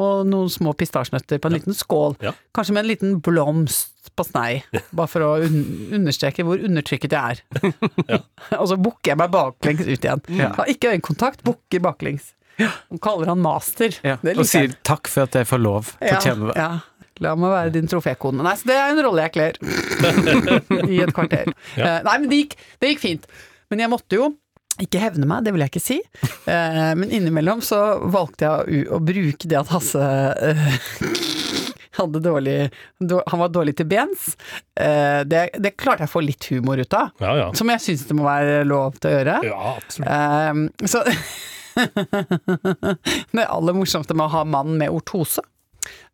Og 0.00 0.24
noen 0.28 0.48
små 0.48 0.72
pistasjenøtter 0.80 1.40
på 1.40 1.50
en 1.50 1.56
liten 1.58 1.76
skål. 1.76 2.16
Ja. 2.24 2.32
Kanskje 2.56 2.74
med 2.76 2.84
en 2.86 2.90
liten 2.90 3.18
blomst 3.24 3.99
på 4.20 4.26
snei, 4.28 4.60
bare 4.92 5.10
for 5.10 5.24
å 5.26 5.30
un 5.44 5.56
understreke 6.00 6.44
hvor 6.46 6.60
undertrykket 6.68 7.16
jeg 7.16 7.38
er. 7.38 7.40
og 8.60 8.68
så 8.70 8.76
bukker 8.76 9.14
jeg 9.14 9.20
meg 9.22 9.32
baklengs 9.34 9.88
ut 9.88 9.96
igjen. 9.96 10.22
Har 10.58 10.70
ikke 10.70 10.94
øyekontakt, 10.94 11.42
bukker 11.46 11.82
baklengs. 11.88 12.34
Og 12.92 13.00
kaller 13.00 13.32
han 13.32 13.40
master. 13.40 13.94
Ja. 14.04 14.18
Og 14.20 14.44
sier 14.48 14.74
'takk 14.84 15.08
for 15.08 15.24
at 15.24 15.38
jeg 15.38 15.48
får 15.48 15.62
lov 15.64 15.94
fortjener 15.96 16.52
det'. 16.52 16.58
Ja, 16.60 16.72
La 17.20 17.34
meg 17.36 17.52
være 17.52 17.72
din 17.74 17.88
trofékone. 17.88 18.40
Nei, 18.44 18.54
så 18.56 18.70
det 18.70 18.76
er 18.80 18.94
en 18.94 19.02
rolle 19.04 19.26
jeg 19.26 19.34
kler. 19.34 19.58
I 20.94 21.02
et 21.04 21.12
kvarter. 21.12 21.50
Ja. 21.76 21.98
Nei, 22.06 22.14
men 22.22 22.30
det 22.30 22.38
gikk, 22.38 22.54
det 22.80 22.94
gikk 22.94 23.02
fint. 23.02 23.26
Men 23.68 23.84
jeg 23.84 23.92
måtte 23.92 24.16
jo 24.16 24.30
ikke 24.80 25.02
hevne 25.02 25.28
meg, 25.28 25.44
det 25.44 25.52
vil 25.52 25.60
jeg 25.60 25.72
ikke 25.74 25.84
si. 25.84 25.98
Eh, 26.48 26.92
men 26.96 27.12
innimellom 27.12 27.60
så 27.64 28.00
valgte 28.08 28.48
jeg 28.48 28.86
å, 28.88 28.96
å 28.96 29.02
bruke 29.04 29.50
det 29.50 29.58
at 29.60 29.72
Hasse 29.74 30.06
eh, 30.48 31.59
hadde 32.00 32.22
dårlig 32.24 32.56
Han 33.30 33.42
var 33.42 33.52
dårlig 33.52 33.76
til 33.78 33.88
bens. 33.90 34.32
Eh, 34.80 35.20
det, 35.28 35.44
det 35.60 35.76
klarte 35.76 36.04
jeg 36.04 36.10
å 36.10 36.14
få 36.14 36.24
litt 36.24 36.48
humor 36.50 36.80
ut 36.80 36.96
av. 36.96 37.12
Ja, 37.22 37.36
ja. 37.38 37.46
Som 37.56 37.70
jeg 37.72 37.84
syns 37.84 38.06
det 38.08 38.16
må 38.18 38.26
være 38.26 38.64
lov 38.68 38.98
til 38.98 39.12
å 39.12 39.14
gjøre. 39.18 39.36
Ja, 39.46 39.76
absolutt. 39.76 40.10
Ehm, 40.10 40.66
så 40.88 41.04
det 43.36 43.46
aller 43.46 43.76
morsomste 43.76 44.16
med 44.16 44.26
å 44.26 44.34
ha 44.34 44.42
mann 44.48 44.76
med 44.80 44.92
ortose, 44.92 45.42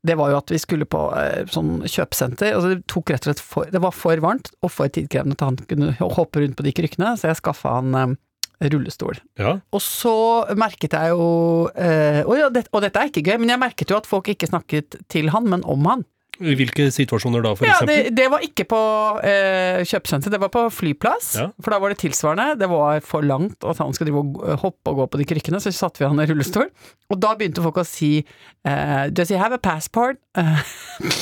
det 0.06 0.14
var 0.18 0.30
jo 0.30 0.38
at 0.38 0.52
vi 0.52 0.58
skulle 0.62 0.86
på 0.88 1.00
eh, 1.18 1.46
sånn 1.50 1.80
kjøpesenter. 1.82 2.54
Altså 2.54 2.74
det 2.74 2.84
tok 2.90 3.10
rett 3.10 3.24
og 3.24 3.32
slett 3.32 3.42
for 3.42 3.72
Det 3.72 3.82
var 3.82 3.94
for 3.96 4.22
varmt 4.22 4.52
og 4.62 4.72
for 4.72 4.92
tidkrevende 4.92 5.38
til 5.38 5.50
han 5.50 5.58
kunne 5.70 5.94
hoppe 5.98 6.42
rundt 6.42 6.58
på 6.58 6.66
de 6.66 6.74
krykkene, 6.76 7.16
så 7.18 7.32
jeg 7.32 7.40
skaffa 7.40 7.78
han 7.80 7.98
eh, 7.98 8.14
rullestol. 8.60 9.18
Ja. 9.40 9.56
Og 9.74 9.82
så 9.84 10.16
merket 10.56 10.96
jeg 10.96 11.12
jo 11.12 11.28
eh, 11.76 12.22
og, 12.24 12.34
ja, 12.38 12.50
det, 12.52 12.66
og 12.72 12.84
dette 12.84 13.00
er 13.00 13.10
ikke 13.10 13.24
gøy, 13.26 13.36
men 13.42 13.52
jeg 13.52 13.62
merket 13.62 13.92
jo 13.92 13.98
at 13.98 14.08
folk 14.08 14.30
ikke 14.32 14.48
snakket 14.48 14.98
til 15.12 15.32
han, 15.34 15.48
men 15.52 15.64
om 15.68 15.88
han. 15.90 16.06
I 16.40 16.56
hvilke 16.58 16.88
situasjoner 16.92 17.44
da, 17.44 17.54
for 17.56 17.68
Ja, 17.68 17.78
det, 17.88 18.12
det 18.16 18.26
var 18.32 18.42
ikke 18.44 18.66
på 18.68 18.80
eh, 19.24 19.80
kjøpesenter, 19.88 20.32
det 20.32 20.40
var 20.42 20.50
på 20.52 20.66
flyplass. 20.74 21.30
Ja. 21.40 21.46
For 21.62 21.72
da 21.72 21.80
var 21.82 21.94
det 21.94 22.00
tilsvarende. 22.02 22.58
Det 22.60 22.68
var 22.70 23.00
for 23.06 23.24
langt 23.26 23.64
at 23.64 23.80
han 23.82 23.94
skulle 23.96 24.12
drive 24.12 24.24
og 24.24 24.60
hoppe 24.64 24.92
og 24.92 25.00
gå 25.00 25.06
på 25.14 25.22
de 25.22 25.28
krykkene, 25.32 25.60
så 25.62 25.72
satte 25.74 26.02
vi 26.02 26.08
han 26.10 26.20
i 26.20 26.28
rullestol. 26.28 26.68
Og 27.12 27.20
da 27.22 27.32
begynte 27.38 27.62
folk 27.64 27.78
å 27.80 27.86
si 27.86 28.10
eh, 28.20 29.06
Does 29.14 29.30
he 29.30 29.38
have 29.40 29.56
a 29.56 29.62
passport? 29.62 30.20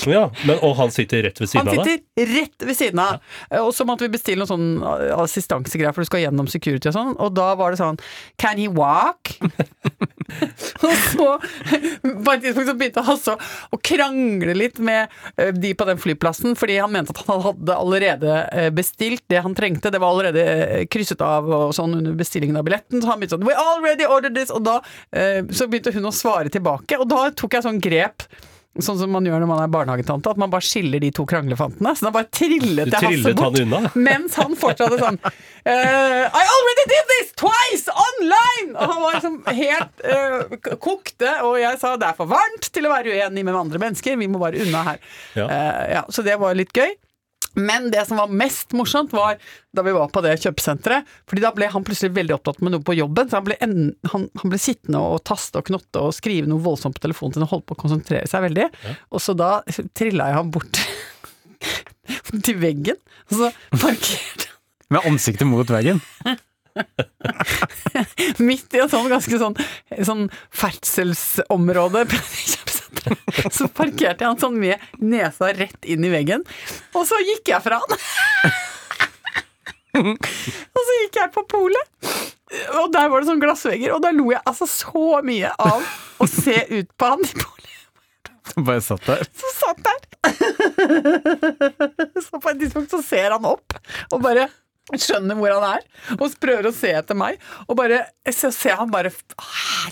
Ja, 0.07 0.29
men, 0.47 0.59
og 0.63 0.77
han 0.79 0.93
sitter 0.95 1.25
rett 1.27 1.39
ved 1.41 1.51
siden 1.51 1.67
han 1.67 1.81
av 1.81 1.87
deg? 1.87 2.03
sitter 2.05 2.33
rett 2.35 2.67
ved 2.69 2.77
siden 2.79 3.01
av. 3.03 3.17
Ja. 3.51 3.63
Og 3.65 3.73
så 3.75 3.87
måtte 3.89 4.07
vi 4.07 4.13
bestille 4.15 4.43
noen 4.43 4.51
sånn 4.51 4.67
eh, 4.87 5.15
assistansegreier, 5.19 5.95
for 5.97 6.05
du 6.05 6.11
skal 6.11 6.25
gjennom 6.25 6.51
security 6.51 6.91
og 6.91 6.97
sånn. 6.97 7.15
Og 7.23 7.35
da 7.37 7.53
var 7.59 7.75
det 7.75 7.81
sånn 7.83 7.99
Can 8.41 8.61
he 8.63 8.69
walk? 8.71 9.35
og 10.87 10.95
så 11.11 11.29
på 11.39 12.33
et 12.35 12.45
tidspunkt 12.45 12.69
så 12.69 12.77
begynte 12.79 13.05
altså 13.05 13.37
å 13.75 13.81
krangle 13.85 14.57
litt 14.57 14.81
med 14.85 15.13
eh, 15.37 15.53
de 15.55 15.75
på 15.77 15.89
den 15.89 16.01
flyplassen, 16.01 16.57
fordi 16.59 16.79
han 16.81 16.93
mente 16.95 17.15
at 17.15 17.25
han 17.29 17.43
hadde 17.45 17.77
allerede 17.77 18.39
eh, 18.53 18.71
bestilt 18.75 19.25
det 19.33 19.43
han 19.45 19.57
trengte. 19.57 19.93
Det 19.95 20.03
var 20.03 20.15
allerede 20.15 20.45
eh, 20.45 20.87
krysset 20.91 21.23
av 21.25 21.49
og 21.49 21.75
sånn 21.77 21.99
under 22.01 22.17
bestillingen 22.19 22.59
av 22.61 22.67
billetten. 22.67 23.03
Så 23.03 23.11
han 23.11 23.21
begynte 23.21 23.39
sånn 23.39 23.49
We 23.49 23.57
already 23.59 24.09
ordered 24.09 24.37
this! 24.39 24.53
Og 24.55 24.65
da 24.65 24.81
så 25.55 25.67
begynte 25.71 25.93
hun 25.95 26.09
å 26.09 26.13
svare 26.15 26.51
tilbake, 26.53 26.97
og 27.01 27.09
da 27.11 27.29
tok 27.37 27.57
jeg 27.57 27.65
sånn 27.67 27.81
grep. 27.83 28.25
Sånn 28.83 28.97
som 28.99 29.13
man 29.15 29.23
gjør 29.23 29.45
når 29.45 29.47
man 29.47 29.61
er 29.63 29.69
barnehagetante, 29.71 30.33
at 30.35 30.39
man 30.41 30.51
bare 30.51 30.67
skiller 30.67 30.99
de 30.99 31.13
to 31.15 31.23
kranglefantene. 31.31 31.93
Så 31.95 32.09
da 32.09 32.11
bare 32.17 32.27
trillet 32.35 32.91
jeg 32.91 33.07
Hasse 33.07 33.35
bort. 33.39 33.59
han? 33.71 33.87
Mens 34.09 34.35
han 34.41 34.57
fortsatte 34.59 34.99
sånn 34.99 35.19
uh, 35.23 36.25
I 36.27 36.43
already 36.57 36.87
did 36.91 37.13
this 37.13 37.31
twice 37.39 37.87
online! 37.95 38.75
Og 38.75 38.91
han 38.91 39.05
var 39.05 39.15
liksom 39.21 39.39
helt 39.61 40.03
uh, 40.03 40.75
kokte, 40.83 41.37
og 41.47 41.61
jeg 41.63 41.79
sa 41.79 41.95
det 42.01 42.11
er 42.11 42.19
for 42.19 42.31
varmt 42.35 42.67
til 42.75 42.89
å 42.89 42.93
være 42.97 43.15
uenig 43.15 43.47
med 43.47 43.61
andre 43.63 43.83
mennesker, 43.87 44.19
vi 44.19 44.31
må 44.33 44.43
bare 44.43 44.67
unna 44.67 44.83
her. 44.91 45.01
Ja. 45.39 45.47
Uh, 45.47 45.83
ja, 46.01 46.05
så 46.11 46.27
det 46.27 46.35
var 46.43 46.59
litt 46.59 46.75
gøy. 46.75 46.97
Men 47.55 47.91
det 47.91 48.05
som 48.09 48.19
var 48.19 48.33
mest 48.33 48.73
morsomt, 48.77 49.13
var 49.15 49.39
da 49.75 49.83
vi 49.87 49.95
var 49.95 50.11
på 50.13 50.23
det 50.25 50.37
kjøpesenteret. 50.43 51.11
Fordi 51.31 51.45
da 51.45 51.53
ble 51.55 51.69
han 51.71 51.85
plutselig 51.87 52.15
veldig 52.17 52.37
opptatt 52.37 52.63
med 52.65 52.75
noe 52.75 52.85
på 52.85 52.97
jobben, 52.99 53.31
så 53.31 53.41
han 53.41 53.47
ble, 53.49 53.59
en, 53.65 53.93
han, 54.13 54.27
han 54.41 54.53
ble 54.53 54.61
sittende 54.61 55.03
og 55.03 55.23
taste 55.29 55.61
og 55.61 55.69
knotte 55.71 56.03
og 56.03 56.17
skrive 56.17 56.51
noe 56.51 56.63
voldsomt 56.65 56.99
på 56.99 57.05
telefonen 57.07 57.37
sin 57.37 57.47
og 57.47 57.53
holdt 57.55 57.69
på 57.71 57.77
å 57.79 57.83
konsentrere 57.85 58.31
seg 58.31 58.47
veldig. 58.49 58.71
Og 59.15 59.23
så 59.23 59.37
da 59.39 59.53
trilla 59.97 60.31
jeg 60.31 60.41
ham 60.41 60.51
bort 60.55 60.83
til 62.47 62.59
veggen, 62.63 62.99
og 63.31 63.39
så 63.39 63.53
parkerte 63.77 64.49
han. 64.49 64.51
Med 64.93 65.07
ansiktet 65.09 65.49
mot 65.49 65.71
veggen. 65.73 66.03
midt 68.43 68.75
i 68.75 68.83
et 68.83 68.93
sånn 68.93 69.09
ganske 69.11 69.39
sånn, 69.41 69.57
sånn 70.07 70.27
ferdselsområde. 70.55 72.05
Så 73.57 73.65
parkerte 73.75 74.25
jeg 74.25 74.29
han 74.31 74.41
sånn 74.41 74.59
med 74.61 74.77
nesa 75.03 75.51
rett 75.57 75.85
inn 75.89 76.05
i 76.07 76.11
veggen, 76.13 76.43
og 76.95 77.07
så 77.09 77.17
gikk 77.25 77.49
jeg 77.55 77.63
fra 77.65 77.77
han. 77.83 77.93
Og 79.95 80.81
så 80.83 80.95
gikk 81.05 81.15
jeg 81.21 81.31
på 81.37 81.43
polet, 81.47 81.87
og 82.81 82.89
der 82.95 83.07
var 83.13 83.21
det 83.23 83.29
sånn 83.29 83.39
glassvegger, 83.43 83.93
og 83.95 84.01
da 84.03 84.11
lo 84.15 84.25
jeg 84.33 84.41
altså 84.43 84.67
så 84.67 85.21
mye 85.23 85.53
av 85.63 85.83
å 86.19 86.27
se 86.27 86.57
ut 86.73 86.89
på 86.99 87.05
han 87.13 87.23
i 87.23 87.31
polet 87.39 87.71
Bare 88.67 88.81
satt 88.85 89.07
der. 89.07 89.23
som 89.35 89.51
satt 89.57 89.81
der. 89.87 90.01
Så 92.27 92.39
på 92.39 92.51
et 92.53 92.59
tidspunkt 92.61 92.91
så 92.93 93.01
ser 93.03 93.31
han 93.35 93.45
opp 93.49 93.73
og 94.13 94.21
bare 94.23 94.45
skjønner 94.93 95.39
hvor 95.39 95.55
han 95.55 95.65
er, 95.79 95.87
og 96.19 96.37
prøver 96.43 96.69
å 96.69 96.75
se 96.77 96.93
etter 96.93 97.17
meg. 97.19 97.41
Og 97.69 97.79
bare 97.79 98.03
så 98.35 98.53
ser 98.55 98.77
han 98.81 98.93
bare 98.93 99.13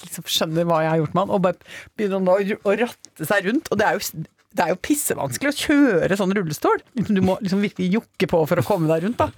liksom 0.02 0.28
skjønner 0.28 0.68
hva 0.68 0.83
jeg 0.85 0.92
har 0.92 1.02
gjort 1.02 1.16
med 1.16 1.24
han, 1.24 1.35
og 1.37 1.44
bare 1.46 1.74
begynner 1.96 2.28
da 2.28 2.61
å 2.68 2.76
ratte 2.85 3.28
seg 3.28 3.48
rundt. 3.48 3.72
Og 3.72 3.81
det 3.81 3.88
er 3.88 3.98
jo, 3.98 4.24
det 4.52 4.64
er 4.64 4.72
jo 4.74 4.81
pissevanskelig 4.85 5.52
å 5.52 5.61
kjøre 5.64 6.18
sånn 6.20 6.37
rullestol. 6.37 6.83
Du 7.09 7.22
må 7.24 7.38
liksom 7.40 7.64
virkelig 7.64 7.92
jokke 8.00 8.28
på 8.35 8.42
for 8.50 8.61
å 8.62 8.66
komme 8.66 8.90
deg 8.92 9.07
rundt, 9.07 9.22
da. 9.22 9.31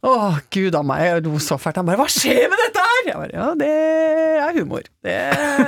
Å, 0.00 0.12
gud 0.48 0.76
a 0.78 0.80
meg, 0.86 1.02
jeg 1.04 1.24
lo 1.26 1.36
så 1.44 1.58
fælt. 1.60 1.76
Han 1.76 1.88
bare 1.88 2.00
'hva 2.00 2.08
skjer 2.08 2.46
med 2.48 2.56
dette 2.56 2.80
her?' 2.80 3.08
Jeg 3.10 3.16
bare, 3.20 3.34
ja, 3.36 3.48
det 3.56 3.68
er 4.40 4.54
humor. 4.56 4.84
Det, 5.04 5.16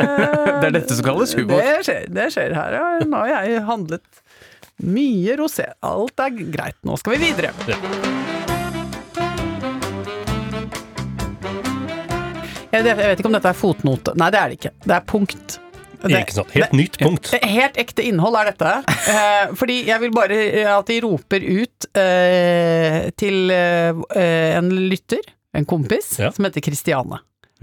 Det 0.63 0.69
er 0.71 0.75
dette 0.79 0.97
som 0.97 1.05
kalles 1.05 1.35
humor. 1.37 1.61
Det 1.61 1.85
skjer, 1.85 2.09
det 2.09 2.29
skjer 2.33 2.57
her. 2.57 2.79
Ja. 2.79 2.87
Nå 3.05 3.25
har 3.27 3.45
jeg 3.45 3.65
handlet 3.69 4.25
mye 4.83 5.37
rosé. 5.37 5.69
Alt 5.85 6.25
er 6.25 6.33
greit. 6.49 6.81
Nå 6.85 6.97
skal 7.01 7.19
vi 7.19 7.29
videre. 7.29 7.53
Jeg, 12.73 12.87
jeg 12.89 12.97
vet 12.97 13.21
ikke 13.21 13.29
om 13.31 13.37
dette 13.37 13.51
er 13.53 13.59
fotnote. 13.59 14.15
Nei, 14.17 14.31
det 14.33 14.41
er 14.41 14.49
det 14.53 14.59
ikke. 14.61 14.73
Det 14.87 14.95
er 14.97 15.05
punkt. 15.13 15.59
Det, 16.03 16.11
Ikke 16.19 16.35
sant. 16.35 16.51
Helt 16.57 16.73
nytt 16.75 16.97
punkt. 16.99 17.29
det- 17.31 17.45
Helt 17.47 17.77
ekte 17.79 18.03
innhold 18.03 18.35
er 18.41 18.49
dette. 18.51 18.71
Eh, 19.13 19.53
fordi 19.55 19.77
jeg 19.87 20.01
vil 20.03 20.11
bare 20.11 20.39
at 20.79 20.87
de 20.91 20.97
roper 21.05 21.45
ut 21.47 21.87
eh, 21.95 23.11
til 23.21 23.53
eh, 23.55 24.57
en 24.59 24.71
lytter, 24.91 25.21
en 25.55 25.65
kompis, 25.69 26.17
Ja. 26.19 26.33
som 26.35 26.45
heter 26.49 26.61
Kristiane. 26.65 27.21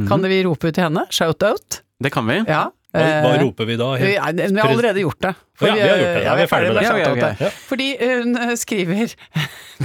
Kan 0.07 0.21
vi 0.23 0.43
rope 0.47 0.69
ut 0.69 0.73
til 0.77 0.85
henne? 0.85 1.03
Shout-out? 1.11 1.81
Det 1.99 2.13
kan 2.15 2.25
vi. 2.31 2.37
Ja. 2.47 2.69
Hva, 2.95 3.01
hva 3.21 3.33
Eh, 3.35 3.41
roper 3.43 3.65
vi 3.67 3.75
da? 3.77 3.89
vi, 3.99 4.13
nei, 4.17 4.31
vi 4.47 4.55
har 4.61 4.69
allerede 4.71 5.01
gjort 5.03 5.19
det. 5.21 5.33
For 5.59 5.67
Ja, 5.67 5.73
vi 5.75 5.81
har 5.81 5.97
gjort 5.99 6.15
det. 6.15 6.23
Ja, 6.23 6.35
vi 6.35 6.41
er 6.41 6.47
ferdig 6.47 6.69
med 6.69 6.77
det. 6.79 6.83
Ja, 6.85 6.93
okay, 6.95 7.19
shout-outet. 7.19 7.59
Fordi 7.67 7.89
hun 7.99 8.37
eh, 8.39 8.55
skriver 8.55 9.13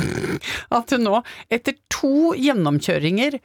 at 0.78 0.90
hun 0.94 1.04
nå, 1.04 1.20
etter 1.52 1.74
to 1.92 2.32
gjennomkjøringer 2.38 3.40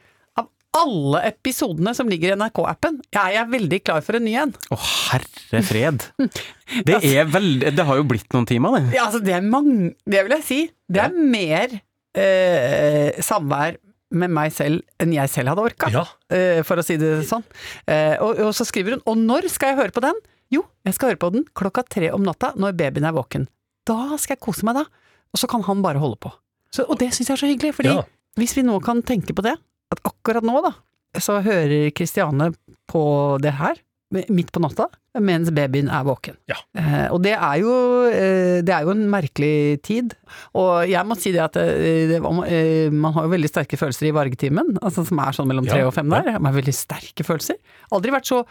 alle 0.76 1.20
episodene 1.26 1.92
som 1.98 2.08
ligger 2.10 2.30
i 2.32 2.36
NRK-appen, 2.38 3.00
jeg 3.12 3.38
er 3.40 3.48
veldig 3.50 3.80
klar 3.82 4.04
for 4.06 4.18
en 4.18 4.24
ny 4.24 4.36
en. 4.38 4.52
Å, 4.70 4.78
herre 5.10 5.62
fred. 5.66 6.04
Det 6.86 7.00
er 7.02 7.26
veldig 7.26 7.72
Det 7.74 7.84
har 7.88 7.96
jo 7.98 8.04
blitt 8.06 8.30
noen 8.36 8.46
timer, 8.46 8.76
det. 8.78 8.94
Ja, 8.94 9.08
altså 9.08 9.18
det 9.26 9.32
er 9.34 9.42
mange 9.42 9.88
Det 10.06 10.20
vil 10.22 10.34
jeg 10.36 10.44
si. 10.46 10.58
Det 10.86 11.00
er 11.02 11.16
mer 11.18 11.72
eh, 12.14 13.16
samvær 13.26 13.78
med 14.14 14.30
meg 14.34 14.50
selv 14.54 14.82
enn 15.02 15.12
jeg 15.14 15.30
selv 15.30 15.52
hadde 15.52 15.64
orka, 15.68 15.90
Ja. 15.94 16.04
eh, 16.34 16.62
for 16.66 16.78
å 16.78 16.84
si 16.86 16.96
det 16.98 17.10
sånn. 17.28 17.44
Eh, 17.86 18.16
og, 18.22 18.38
og 18.48 18.52
så 18.58 18.66
skriver 18.66 18.96
hun 18.96 19.02
Og 19.10 19.18
når 19.22 19.46
skal 19.50 19.72
jeg 19.74 19.78
høre 19.84 19.94
på 19.94 20.02
den? 20.06 20.18
Jo, 20.50 20.64
jeg 20.86 20.96
skal 20.96 21.12
høre 21.12 21.20
på 21.22 21.30
den 21.34 21.44
klokka 21.54 21.84
tre 21.86 22.08
om 22.14 22.22
natta 22.26 22.52
når 22.58 22.74
babyen 22.78 23.06
er 23.06 23.14
våken. 23.14 23.46
Da 23.86 24.16
skal 24.18 24.34
jeg 24.36 24.42
kose 24.46 24.66
meg, 24.66 24.78
da. 24.80 24.86
Og 25.30 25.38
så 25.42 25.46
kan 25.50 25.62
han 25.66 25.82
bare 25.82 25.98
holde 26.02 26.18
på. 26.22 26.30
Så, 26.74 26.86
og 26.90 26.98
det 26.98 27.12
syns 27.14 27.30
jeg 27.30 27.36
er 27.36 27.42
så 27.44 27.50
hyggelig, 27.50 27.74
fordi 27.78 27.92
Ja. 27.94 28.02
hvis 28.38 28.54
vi 28.58 28.62
nå 28.66 28.78
kan 28.82 29.02
tenke 29.06 29.34
på 29.34 29.42
det, 29.46 29.54
at 29.90 30.02
akkurat 30.06 30.46
nå, 30.46 30.60
da, 30.64 30.74
så 31.20 31.40
hører 31.44 31.90
Kristiane 31.96 32.52
på 32.90 33.04
det 33.42 33.54
her, 33.58 33.78
midt 34.10 34.50
på 34.50 34.62
natta, 34.62 34.88
mens 35.22 35.52
babyen 35.54 35.90
er 35.90 36.06
våken. 36.06 36.34
Ja. 36.50 36.56
Eh, 36.78 37.06
og 37.14 37.20
det 37.22 37.36
er, 37.36 37.60
jo, 37.62 37.74
eh, 38.10 38.58
det 38.66 38.74
er 38.74 38.86
jo 38.86 38.94
en 38.94 39.04
merkelig 39.10 39.78
tid. 39.86 40.16
Og 40.58 40.90
jeg 40.90 41.06
må 41.06 41.14
si 41.18 41.30
det 41.34 41.44
at 41.44 41.58
det, 41.58 42.10
det, 42.10 42.18
eh, 42.18 42.90
man 42.90 43.14
har 43.14 43.28
jo 43.28 43.34
veldig 43.34 43.50
sterke 43.50 43.78
følelser 43.78 44.10
i 44.10 44.14
vargetimen, 44.14 44.74
altså 44.82 45.06
som 45.06 45.22
er 45.22 45.38
sånn 45.38 45.50
mellom 45.50 45.68
tre 45.68 45.82
Ja, 45.82 45.90
og 45.90 45.94
fem 45.94 46.10
der. 46.10 46.32
Man 46.38 46.50
har 46.50 46.58
veldig 46.58 46.74
sterke 46.74 47.26
følelser. 47.26 47.58
Aldri 47.94 48.14
vært 48.14 48.30
så 48.30 48.42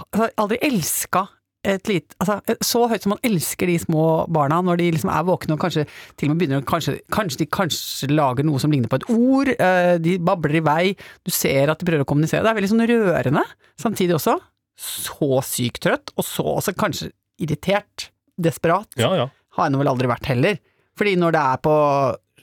altså, 0.00 0.30
Aldri 0.40 0.60
elska 0.64 1.26
et 1.64 1.86
lite 1.86 2.16
Altså 2.18 2.56
så 2.66 2.80
høyt 2.90 3.04
som 3.04 3.12
man 3.14 3.20
elsker 3.22 3.70
de 3.70 3.76
små 3.78 4.04
barna 4.34 4.56
når 4.66 4.80
de 4.80 4.86
liksom 4.96 5.10
er 5.14 5.26
våkne 5.28 5.54
og 5.54 5.60
kanskje 5.62 5.84
til 6.18 6.26
og 6.26 6.32
med 6.32 6.40
begynner 6.42 6.62
å 6.62 6.66
kanskje, 6.66 6.96
kanskje 7.14 7.38
de 7.44 7.46
kanskje 7.54 8.08
lager 8.10 8.42
noe 8.48 8.58
som 8.58 8.72
ligner 8.74 8.90
på 8.90 8.98
et 8.98 9.06
ord. 9.14 9.52
eh, 9.54 9.98
De 10.02 10.16
babler 10.18 10.56
i 10.58 10.64
vei. 10.66 10.96
Du 11.22 11.30
ser 11.30 11.70
at 11.70 11.78
de 11.78 11.86
prøver 11.86 12.02
å 12.02 12.08
kommunisere. 12.08 12.42
Det 12.42 12.50
er 12.50 12.58
veldig 12.58 12.72
sånn 12.72 12.86
rørende. 12.90 13.44
Samtidig 13.78 14.16
også 14.18 14.38
så 14.82 15.28
sykt 15.46 15.82
trøtt, 15.84 16.10
og 16.18 16.24
så 16.26 16.42
også 16.56 16.74
kanskje 16.74 17.12
irritert. 17.38 18.08
Desperat. 18.42 18.88
ja, 18.96 19.12
ja. 19.14 19.28
Har 19.54 19.68
jeg 19.68 19.78
vel 19.78 19.90
aldri 19.92 20.08
vært 20.08 20.26
heller. 20.32 20.56
Fordi 20.98 21.12
når 21.20 21.34
det 21.36 21.40
er 21.52 21.58
på 21.62 21.74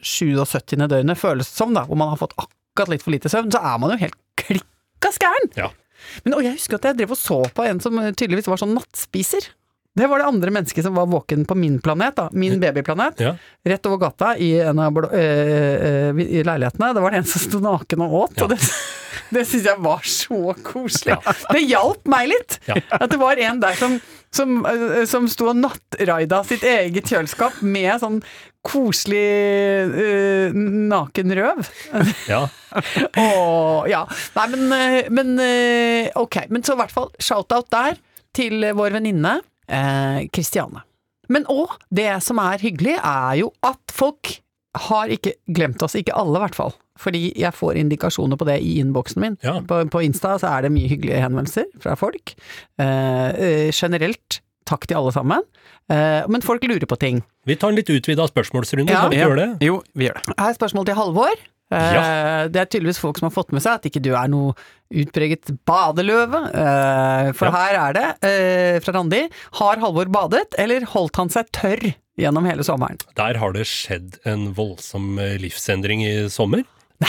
77. 0.05 0.77
døgnet, 0.87 1.17
føles 1.19 1.49
det 1.49 1.57
som, 1.57 1.73
da, 1.75 1.83
hvor 1.89 1.97
man 1.99 2.11
har 2.13 2.19
fått 2.21 2.35
akkurat 2.39 2.91
litt 2.93 3.03
for 3.03 3.11
lite 3.11 3.31
søvn, 3.31 3.51
så 3.51 3.59
er 3.65 3.79
man 3.81 3.91
jo 3.95 3.97
helt 4.05 4.15
klikka 4.39 5.11
skæren! 5.15 5.49
Ja. 5.57 5.71
Men 6.25 6.35
og 6.39 6.43
jeg 6.45 6.57
husker 6.57 6.79
at 6.79 6.89
jeg 6.91 6.99
drev 7.01 7.15
og 7.15 7.19
så 7.19 7.39
på 7.55 7.65
en 7.69 7.79
som 7.83 7.97
tydeligvis 8.13 8.47
var 8.51 8.61
sånn 8.61 8.75
nattspiser. 8.77 9.49
Det 9.99 10.05
var 10.07 10.21
det 10.21 10.27
andre 10.29 10.51
mennesket 10.53 10.85
som 10.85 10.95
var 10.95 11.07
våken 11.11 11.41
på 11.49 11.55
min 11.57 11.79
planet, 11.83 12.15
da. 12.15 12.27
Min 12.31 12.59
babyplanet. 12.61 13.19
ja. 13.19 13.33
Rett 13.67 13.87
over 13.89 13.97
gata 14.05 14.35
i 14.37 14.51
en 14.61 14.79
av 14.79 14.93
blå, 14.95 15.09
øh, 15.11 15.73
øh, 16.13 16.21
i 16.23 16.43
leilighetene. 16.45 16.93
Det 16.95 17.01
var 17.03 17.11
det 17.11 17.19
en 17.23 17.27
som 17.27 17.41
sto 17.43 17.59
naken 17.63 18.05
og 18.05 18.13
åt, 18.21 18.37
Ja. 18.37 18.45
og 18.45 18.53
det, 18.53 18.59
det 19.33 19.43
syns 19.49 19.65
jeg 19.65 19.81
var 19.83 20.05
så 20.07 20.53
koselig. 20.63 21.17
Det 21.51 21.63
hjalp 21.65 22.07
meg 22.13 22.29
litt! 22.31 22.59
Ja. 22.69 22.77
At 22.95 23.09
det 23.11 23.19
var 23.19 23.41
en 23.43 23.59
der 23.65 23.75
som, 23.81 23.97
som, 24.31 24.61
som 25.09 25.27
sto 25.27 25.49
og 25.51 25.57
nattraida 25.59 26.43
sitt 26.47 26.63
eget 26.63 27.09
kjøleskap 27.09 27.59
med 27.65 27.97
sånn 27.99 28.21
koselig 28.65 29.21
uh, 29.93 30.57
naken 30.91 31.35
røv. 31.39 31.63
ja. 32.31 32.43
Åh, 33.25 33.87
ja. 33.89 34.03
Nei, 34.35 34.47
men, 34.55 34.67
øh, 34.75 34.99
men 35.15 35.31
uh, 35.39 36.21
ok. 36.23 36.43
Men 36.49 36.65
så 36.65 36.75
i 36.75 36.81
hvert 36.83 36.93
fall 36.93 37.09
shout-out 37.19 37.71
der 37.73 37.97
til 38.35 38.61
vår 38.77 38.99
venninne 38.99 39.39
Kristiane. 39.69 40.29
Kristiane. 40.33 40.85
Men 41.29 41.45
òg, 41.45 41.75
det 41.93 42.09
som 42.25 42.39
er 42.41 42.61
hyggelig, 42.61 42.95
er 42.97 43.35
jo 43.43 43.51
at 43.65 43.93
folk 43.93 44.39
har 44.89 45.11
ikke 45.13 45.35
glemt 45.53 45.81
oss, 45.85 45.97
ikke 45.97 46.15
alle 46.17 46.37
i 46.39 46.43
hvert 46.43 46.57
fall. 46.57 46.73
Fordi 46.99 47.29
jeg 47.39 47.55
får 47.55 47.79
indikasjoner 47.79 48.39
på 48.39 48.47
det 48.49 48.59
i 48.65 48.75
innboksen 48.81 49.23
min. 49.23 49.37
Ja. 49.45 49.59
På, 49.65 49.81
på 49.91 50.01
Insta 50.05 50.35
så 50.41 50.51
er 50.51 50.65
det 50.65 50.73
mye 50.75 50.89
hyggelige 50.91 51.21
henvendelser 51.23 51.69
fra 51.81 51.95
folk. 51.99 52.33
Eh, 52.81 53.29
eh, 53.29 53.69
generelt 53.71 54.41
takk 54.69 54.85
til 54.89 54.99
alle 55.01 55.11
sammen. 55.15 55.45
Eh, 55.89 56.23
men 56.29 56.45
folk 56.45 56.63
lurer 56.69 56.85
på 56.89 56.97
ting. 57.01 57.23
Vi 57.49 57.57
tar 57.59 57.73
en 57.73 57.79
litt 57.79 57.89
utvida 57.89 58.27
spørsmålsrunde, 58.29 58.89
Ja. 58.93 59.01
skal 59.03 59.09
vi 59.13 59.17
ikke 59.19 59.29
gjøre 59.29 59.39
det? 59.43 59.67
Jo, 59.69 59.79
vi 59.97 60.07
gjør 60.09 60.19
det. 60.21 60.35
Her 60.37 60.51
er 60.53 60.59
spørsmål 60.59 60.85
til 60.91 60.95
Halvor. 60.99 61.47
Ja. 61.69 62.47
Det 62.49 62.57
er 62.57 62.65
tydeligvis 62.65 62.97
folk 62.97 63.19
som 63.19 63.27
har 63.29 63.33
fått 63.35 63.51
med 63.53 63.61
seg 63.61 63.75
at 63.77 63.83
ikke 63.85 64.01
du 64.01 64.09
er 64.17 64.25
noe 64.31 64.55
utpreget 64.89 65.51
badeløve. 65.69 66.39
Eh, 66.49 67.31
for 67.37 67.45
Ja. 67.45 67.51
her 67.53 67.75
er 67.89 67.93
det, 67.93 68.07
eh, 68.25 68.79
fra 68.81 68.93
Randi, 68.95 69.29
har 69.59 69.77
Halvor 69.77 70.09
badet, 70.09 70.55
eller 70.57 70.81
holdt 70.95 71.15
han 71.21 71.29
seg 71.29 71.45
tørr 71.53 71.93
gjennom 72.17 72.45
hele 72.49 72.65
sommeren? 72.65 72.97
Der 73.15 73.37
har 73.37 73.53
det 73.53 73.67
skjedd 73.69 74.17
en 74.25 74.47
voldsom 74.57 75.19
eh, 75.19 75.37
livsendring 75.37 76.01
i 76.07 76.27
sommer. 76.29 76.63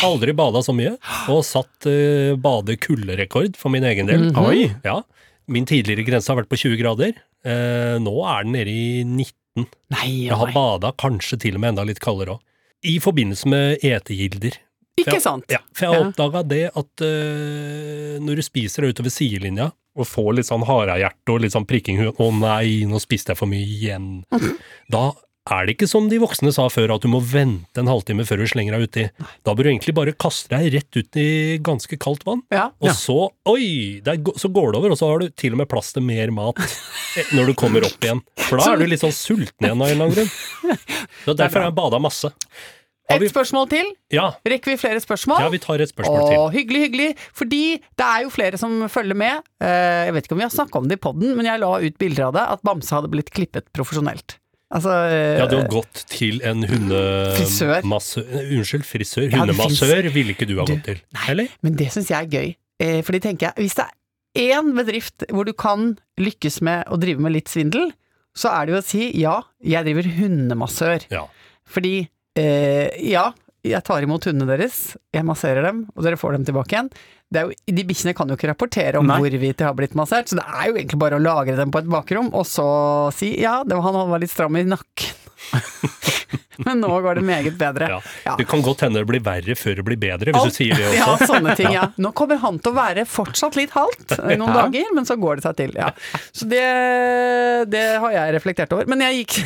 Aldri 0.05 0.33
bada 0.37 0.61
så 0.63 0.71
mye, 0.77 0.93
og 1.27 1.41
satt 1.43 1.87
uh, 1.91 2.37
badekulderekord 2.39 3.57
for 3.59 3.71
min 3.75 3.83
egen 3.83 4.07
del. 4.07 4.29
Mhm. 4.31 4.45
Oi! 4.47 4.75
Ja, 4.85 5.01
Min 5.51 5.67
tidligere 5.67 6.05
grense 6.07 6.29
har 6.31 6.37
vært 6.39 6.49
på 6.53 6.57
20 6.61 6.77
grader. 6.79 7.13
Eh, 7.45 7.97
nå 8.03 8.15
er 8.29 8.45
den 8.45 8.53
nede 8.53 8.69
i 8.73 9.05
19. 9.05 9.67
Nei, 9.91 10.09
Jeg 10.29 10.37
har 10.37 10.53
bada 10.55 10.93
kanskje 10.97 11.39
til 11.41 11.55
og 11.57 11.61
med 11.61 11.73
enda 11.75 11.85
litt 11.89 12.01
kaldere 12.01 12.37
òg. 12.37 12.41
I 12.85 12.99
forbindelse 13.03 13.47
med 13.51 13.79
etegilder. 13.85 14.57
Ikke 15.01 15.15
Ja. 15.17 15.21
sant? 15.21 15.45
Ja, 15.49 15.59
for 15.73 15.87
jeg 15.87 15.95
har 15.95 16.01
Ja. 16.05 16.11
oppdaga 16.11 16.43
det 16.49 16.65
at 16.77 17.01
eh, 17.01 18.19
når 18.21 18.37
du 18.37 18.43
spiser 18.43 18.83
utover 18.89 19.11
sidelinja, 19.11 19.73
og 19.97 20.07
får 20.07 20.35
litt 20.37 20.47
sånn 20.47 20.65
harehjerte 20.65 21.33
og 21.35 21.41
litt 21.41 21.53
sånn 21.53 21.67
prikking 21.67 21.99
Å 22.15 22.27
nei, 22.39 22.85
nå 22.87 23.01
spiste 23.01 23.31
jeg 23.33 23.37
for 23.37 23.47
mye 23.47 23.67
igjen. 23.67 24.25
Da 24.89 25.13
er 25.49 25.67
det 25.67 25.73
ikke 25.75 25.89
som 25.89 26.09
de 26.11 26.19
voksne 26.21 26.53
sa 26.53 26.67
før, 26.71 26.93
at 26.95 27.05
du 27.05 27.09
må 27.11 27.19
vente 27.25 27.81
en 27.81 27.89
halvtime 27.89 28.27
før 28.29 28.43
du 28.43 28.47
slenger 28.51 28.77
deg 28.77 28.85
uti. 28.87 29.05
Da 29.47 29.55
bør 29.57 29.67
du 29.67 29.71
egentlig 29.73 29.95
bare 29.97 30.13
kaste 30.13 30.53
deg 30.53 30.69
rett 30.77 30.99
ut 31.01 31.19
i 31.19 31.29
ganske 31.65 31.97
kaldt 32.03 32.27
vann. 32.29 32.43
Ja. 32.53 32.69
Og 32.85 32.93
så, 32.99 33.17
oi, 33.49 34.01
der, 34.05 34.21
så 34.39 34.51
går 34.53 34.73
det 34.75 34.83
over, 34.83 34.95
og 34.95 35.01
så 35.01 35.09
har 35.11 35.25
du 35.25 35.31
til 35.33 35.57
og 35.57 35.63
med 35.63 35.71
plass 35.73 35.95
til 35.97 36.05
mer 36.07 36.31
mat 36.35 36.61
eh, 37.17 37.33
når 37.37 37.51
du 37.51 37.55
kommer 37.59 37.87
opp 37.89 38.05
igjen. 38.05 38.21
For 38.45 38.61
da 38.61 38.75
er 38.75 38.83
du 38.85 38.91
litt 38.93 39.03
sånn 39.03 39.17
sulten 39.17 39.65
igjen 39.71 39.81
av 39.81 39.89
en 39.89 39.97
eller 39.97 40.11
annen 40.11 40.19
grunn. 40.21 40.85
Så 41.25 41.35
derfor 41.39 41.65
har 41.65 41.71
jeg 41.71 41.79
bada 41.81 42.03
masse. 42.03 42.31
Har 43.11 43.19
Et 43.25 43.33
spørsmål 43.33 43.67
til. 43.73 43.89
ja, 44.15 44.29
Rekker 44.47 44.71
vi 44.71 44.77
flere 44.79 45.01
spørsmål? 45.03 45.41
ja, 45.43 45.49
vi 45.51 45.59
tar 45.59 45.83
et 45.83 45.91
spørsmål 45.91 46.21
til. 46.29 46.37
Å, 46.39 46.45
hyggelig, 46.55 46.83
hyggelig. 46.85 47.09
Fordi 47.35 47.63
det 47.99 48.07
er 48.07 48.23
jo 48.23 48.31
flere 48.31 48.61
som 48.61 48.77
følger 48.93 49.19
med. 49.19 49.43
Eh, 49.65 50.05
jeg 50.07 50.15
vet 50.15 50.29
ikke 50.29 50.37
om 50.37 50.43
vi 50.45 50.47
har 50.47 50.55
snakka 50.55 50.79
om 50.79 50.87
det 50.87 51.01
i 51.01 51.03
poden, 51.09 51.33
men 51.35 51.49
jeg 51.49 51.59
la 51.65 51.73
ut 51.83 51.99
bilder 51.99 52.29
av 52.29 52.37
det, 52.37 52.45
at 52.55 52.63
Bamse 52.63 52.95
hadde 52.95 53.11
blitt 53.11 53.33
klippet 53.35 53.67
profesjonelt. 53.75 54.37
Altså 54.71 54.93
eh, 55.11 55.39
Ja, 55.41 55.47
du 55.51 55.57
har 55.59 55.69
gått 55.73 56.05
til 56.13 56.39
en 56.47 56.63
hundemassør 56.63 57.81
Unnskyld, 58.55 58.85
frisør. 58.87 59.27
Ja, 59.27 59.41
Hundemassør 59.43 60.07
ville 60.15 60.37
ikke 60.37 60.47
du 60.47 60.57
ha 60.61 60.67
gått 60.69 60.85
til. 60.87 61.01
nei. 61.17 61.25
Eller? 61.33 61.49
Men 61.67 61.79
det 61.81 61.89
syns 61.95 62.11
jeg 62.13 62.29
er 62.29 62.31
gøy. 62.31 62.53
Eh, 62.81 63.01
fordi 63.07 63.21
tenker 63.27 63.51
jeg, 63.51 63.67
hvis 63.67 63.75
det 63.81 63.89
er 63.89 63.97
én 64.55 64.71
bedrift 64.77 65.27
hvor 65.35 65.49
du 65.49 65.53
kan 65.59 65.97
lykkes 66.23 66.61
med 66.67 66.87
å 66.87 66.99
drive 67.03 67.21
med 67.25 67.35
litt 67.35 67.51
svindel, 67.51 67.91
så 68.37 68.53
er 68.55 68.67
det 68.69 68.77
jo 68.77 68.81
å 68.81 68.87
si 68.87 69.11
ja, 69.19 69.37
jeg 69.59 69.89
driver 69.89 70.07
hundemassør. 70.21 71.07
Ja. 71.11 71.25
Fordi 71.67 71.97
eh, 72.39 72.95
ja, 73.11 73.33
jeg 73.67 73.85
tar 73.85 74.05
imot 74.05 74.25
hundene 74.29 74.49
deres, 74.49 74.95
jeg 75.13 75.27
masserer 75.27 75.67
dem, 75.67 75.83
og 75.95 76.05
dere 76.07 76.19
får 76.21 76.39
dem 76.39 76.47
tilbake 76.49 76.77
igjen. 76.77 76.91
Det 77.31 77.41
er 77.43 77.51
jo, 77.51 77.75
de 77.79 77.85
bikkjene 77.87 78.15
kan 78.17 78.31
jo 78.31 78.39
ikke 78.39 78.51
rapportere 78.51 78.99
om 78.99 79.07
Nei. 79.07 79.19
hvorvidt 79.23 79.61
de 79.61 79.67
har 79.69 79.77
blitt 79.79 79.97
massert, 79.99 80.31
så 80.31 80.41
det 80.41 80.47
er 80.49 80.71
jo 80.71 80.79
egentlig 80.79 81.01
bare 81.03 81.21
å 81.21 81.23
lagre 81.23 81.59
dem 81.59 81.73
på 81.75 81.83
et 81.83 81.91
bakrom, 81.91 82.33
og 82.35 82.47
så 82.49 82.67
si 83.15 83.35
ja, 83.43 83.61
det 83.67 83.77
var, 83.77 83.87
han 83.87 84.15
var 84.15 84.23
litt 84.23 84.33
stram 84.33 84.59
i 84.59 84.67
nakken. 84.67 85.17
Men 86.69 86.81
nå 86.85 86.91
går 87.05 87.21
det 87.21 87.25
meget 87.27 87.57
bedre. 87.61 87.89
Ja. 87.95 88.01
Ja. 88.27 88.35
Det 88.41 88.47
kan 88.51 88.63
godt 88.67 88.85
hende 88.87 89.01
det 89.03 89.09
blir 89.11 89.23
verre 89.25 89.57
før 89.59 89.81
det 89.81 89.85
blir 89.89 90.01
bedre, 90.01 90.35
hvis 90.35 90.43
Alt- 90.43 90.55
du 90.55 90.59
sier 90.61 90.77
det 90.79 90.91
Ja, 91.01 91.15
sånne 91.25 91.57
ting, 91.59 91.73
ja. 91.79 91.87
Nå 92.01 92.13
kommer 92.17 92.41
han 92.43 92.59
til 92.63 92.73
å 92.73 92.79
være 92.79 93.07
fortsatt 93.09 93.57
litt 93.59 93.75
halvt 93.77 94.17
i 94.21 94.37
noen 94.41 94.51
Ja. 94.55 94.63
dager, 94.67 94.95
men 94.97 95.09
så 95.09 95.17
går 95.21 95.41
det 95.41 95.47
seg 95.49 95.59
til. 95.63 95.75
Ja. 95.79 95.91
Så 96.37 96.49
det, 96.51 96.65
det 97.73 97.85
har 98.03 98.15
jeg 98.17 98.35
reflektert 98.39 98.73
over. 98.77 98.89
Men 98.91 99.05
jeg 99.07 99.23
gikk, 99.23 99.39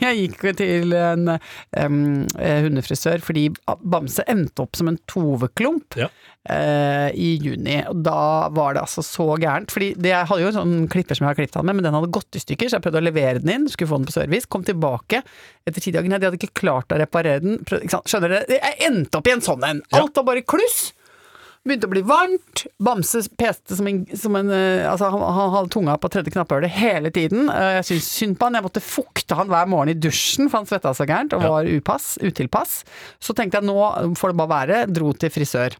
jeg 0.00 0.24
gikk 0.24 0.42
til 0.58 0.92
en 0.96 1.34
eh, 1.36 2.58
hundefrisør 2.66 3.22
fordi 3.24 3.48
Bamse 3.80 4.24
endte 4.30 4.64
opp 4.64 4.76
som 4.78 4.90
en 4.90 4.98
toveklump 5.10 5.96
eh, 6.00 7.08
i 7.14 7.30
juni. 7.42 7.78
Og 7.90 8.02
da 8.06 8.48
var 8.54 8.76
det 8.76 8.84
altså 8.84 9.04
så 9.06 9.26
gærent. 9.40 9.72
Fordi 9.74 9.92
det, 9.96 10.12
jeg 10.12 10.28
hadde 10.30 10.44
jo 10.44 10.50
en 10.52 10.58
sånn 10.58 10.76
klipper 10.92 11.18
som 11.18 11.26
jeg 11.26 11.32
har 11.34 11.38
klippet 11.40 11.60
han 11.60 11.68
med, 11.70 11.78
men 11.80 11.86
den 11.88 11.96
hadde 11.96 12.12
gått 12.14 12.38
i 12.38 12.42
stykker, 12.42 12.70
så 12.70 12.78
jeg 12.78 12.86
prøvde 12.88 13.02
å 13.02 13.06
levere 13.08 13.42
den 13.42 13.54
inn, 13.54 13.68
skulle 13.70 13.90
få 13.92 14.00
den 14.02 14.08
på 14.10 14.16
service, 14.18 14.48
kom 14.50 14.66
tilbake 14.66 15.22
etter 15.68 15.84
ti 15.84 15.92
dager. 15.94 16.09
Nei, 16.10 16.18
de 16.18 16.26
hadde 16.28 16.38
ikke 16.40 16.56
klart 16.64 16.92
å 16.92 16.98
reparere 17.00 17.40
den. 17.44 17.60
Skjønner 17.66 18.32
dere? 18.40 18.58
Jeg 18.60 18.80
endte 18.90 19.20
opp 19.20 19.28
i 19.30 19.34
en 19.36 19.44
sånn 19.46 19.66
en. 19.66 19.82
Alt 19.96 20.18
var 20.20 20.26
bare 20.32 20.42
kluss. 20.46 20.90
Begynte 21.60 21.88
å 21.90 21.92
bli 21.92 22.00
varmt. 22.08 22.62
Bamse 22.80 23.20
peste 23.36 23.76
som 23.76 23.84
en, 23.90 23.98
som 24.16 24.36
en 24.38 24.48
eh, 24.48 24.86
Altså, 24.88 25.10
han, 25.12 25.20
han 25.36 25.50
hadde 25.52 25.68
tunga 25.74 25.98
på 26.00 26.08
tredje 26.14 26.32
knapphølet 26.32 26.72
hele 26.72 27.10
tiden. 27.12 27.50
Eh, 27.52 27.74
Jeg 27.76 27.84
syntes 27.90 28.08
synd 28.16 28.38
på 28.40 28.48
han. 28.48 28.56
Jeg 28.56 28.64
måtte 28.64 28.80
fukte 28.84 29.36
han 29.36 29.50
hver 29.52 29.68
morgen 29.68 29.92
i 29.92 29.98
dusjen, 30.00 30.48
for 30.48 30.62
han 30.62 30.68
svetta 30.70 30.94
så 30.96 31.04
gærent 31.10 31.36
og 31.36 31.44
var 31.44 31.68
upass, 31.68 32.14
utilpass. 32.24 32.78
Så 33.20 33.36
tenkte 33.36 33.60
jeg 33.60 33.68
nå 33.68 33.76
får 34.16 34.32
det 34.32 34.38
bare 34.40 34.54
være. 34.54 34.80
Dro 34.88 35.12
til 35.20 35.34
frisør. 35.36 35.76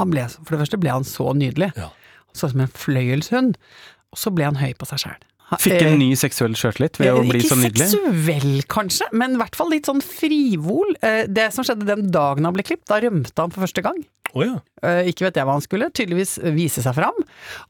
Han 0.00 0.08
ble, 0.14 0.24
for 0.32 0.54
det 0.56 0.62
første 0.64 0.80
ble 0.80 0.94
han 0.96 1.04
så 1.04 1.34
nydelig. 1.36 1.68
Ja. 1.76 1.90
Så 2.32 2.48
som 2.54 2.64
en 2.64 2.72
fløyelshund. 2.72 3.58
Og 4.16 4.18
så 4.24 4.32
ble 4.32 4.48
han 4.48 4.56
høy 4.62 4.72
på 4.80 4.88
seg 4.88 5.04
sjæl. 5.04 5.20
Fikk 5.58 5.82
en 5.82 5.98
ny 5.98 6.12
seksuell 6.14 6.54
sjøltillit 6.54 7.00
ved 7.00 7.10
å 7.16 7.24
bli 7.26 7.40
så 7.42 7.56
nydelig. 7.58 7.88
Ikke 7.88 8.12
seksuell, 8.12 8.62
kanskje, 8.70 9.08
men 9.12 9.34
i 9.34 9.40
hvert 9.40 9.56
fall 9.58 9.70
litt 9.72 9.88
sånn 9.90 10.02
frivol. 10.04 10.94
Eh, 11.02 11.24
Det 11.26 11.48
som 11.52 11.64
skjedde 11.66 11.86
den 11.88 12.10
dagen 12.14 12.44
han 12.46 12.54
ble 12.54 12.62
klippet, 12.62 12.86
da 12.86 13.00
rømte 13.02 13.34
han 13.36 13.50
for 13.50 13.66
første 13.66 13.82
gang. 13.82 13.98
Oh, 14.34 14.44
ja. 14.46 14.60
Eh, 14.82 15.08
Ikke 15.10 15.26
vet 15.26 15.34
jeg 15.40 15.44
hva 15.48 15.56
han 15.58 15.64
skulle, 15.64 15.90
tydeligvis 15.90 16.36
vise 16.54 16.82
seg 16.84 16.94
fram. 16.94 17.16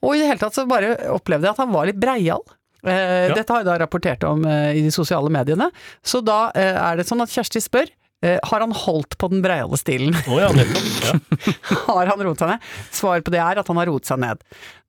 Og 0.02 0.14
i 0.14 0.18
det 0.20 0.28
hele 0.28 0.38
tatt 0.42 0.54
så 0.58 0.66
bare 0.68 0.96
opplevde 1.14 1.48
jeg 1.48 1.56
at 1.56 1.62
han 1.64 1.72
var 1.72 1.86
litt 1.88 2.00
breial. 2.00 2.44
Eh, 2.84 3.28
Ja. 3.30 3.34
Dette 3.34 3.52
har 3.52 3.60
jeg 3.64 3.66
da 3.70 3.78
rapportert 3.86 4.24
om 4.24 4.44
eh, 4.44 4.76
i 4.76 4.82
de 4.84 4.90
sosiale 4.92 5.28
mediene. 5.32 5.70
Så 6.04 6.20
da 6.24 6.50
eh, 6.54 6.76
er 6.76 6.96
det 6.96 7.06
sånn 7.08 7.20
at 7.24 7.28
Kjersti 7.32 7.60
spør 7.64 7.88
eh, 7.88 7.99
har 8.20 8.60
han 8.60 8.74
holdt 8.76 9.16
på 9.18 9.30
den 9.32 9.40
breiale 9.44 9.78
stilen. 9.80 10.16
Oh, 10.28 10.36
ja, 10.42 10.50
nettopp. 10.52 10.88
Ja. 11.06 11.14
har 11.88 12.10
han 12.12 12.24
roet 12.26 12.42
seg 12.42 12.52
ned? 12.52 12.70
Svaret 12.92 13.24
på 13.24 13.32
det 13.32 13.40
er 13.40 13.60
at 13.62 13.70
han 13.72 13.80
har 13.80 13.88
roet 13.88 14.08
seg 14.08 14.20
ned. 14.20 14.42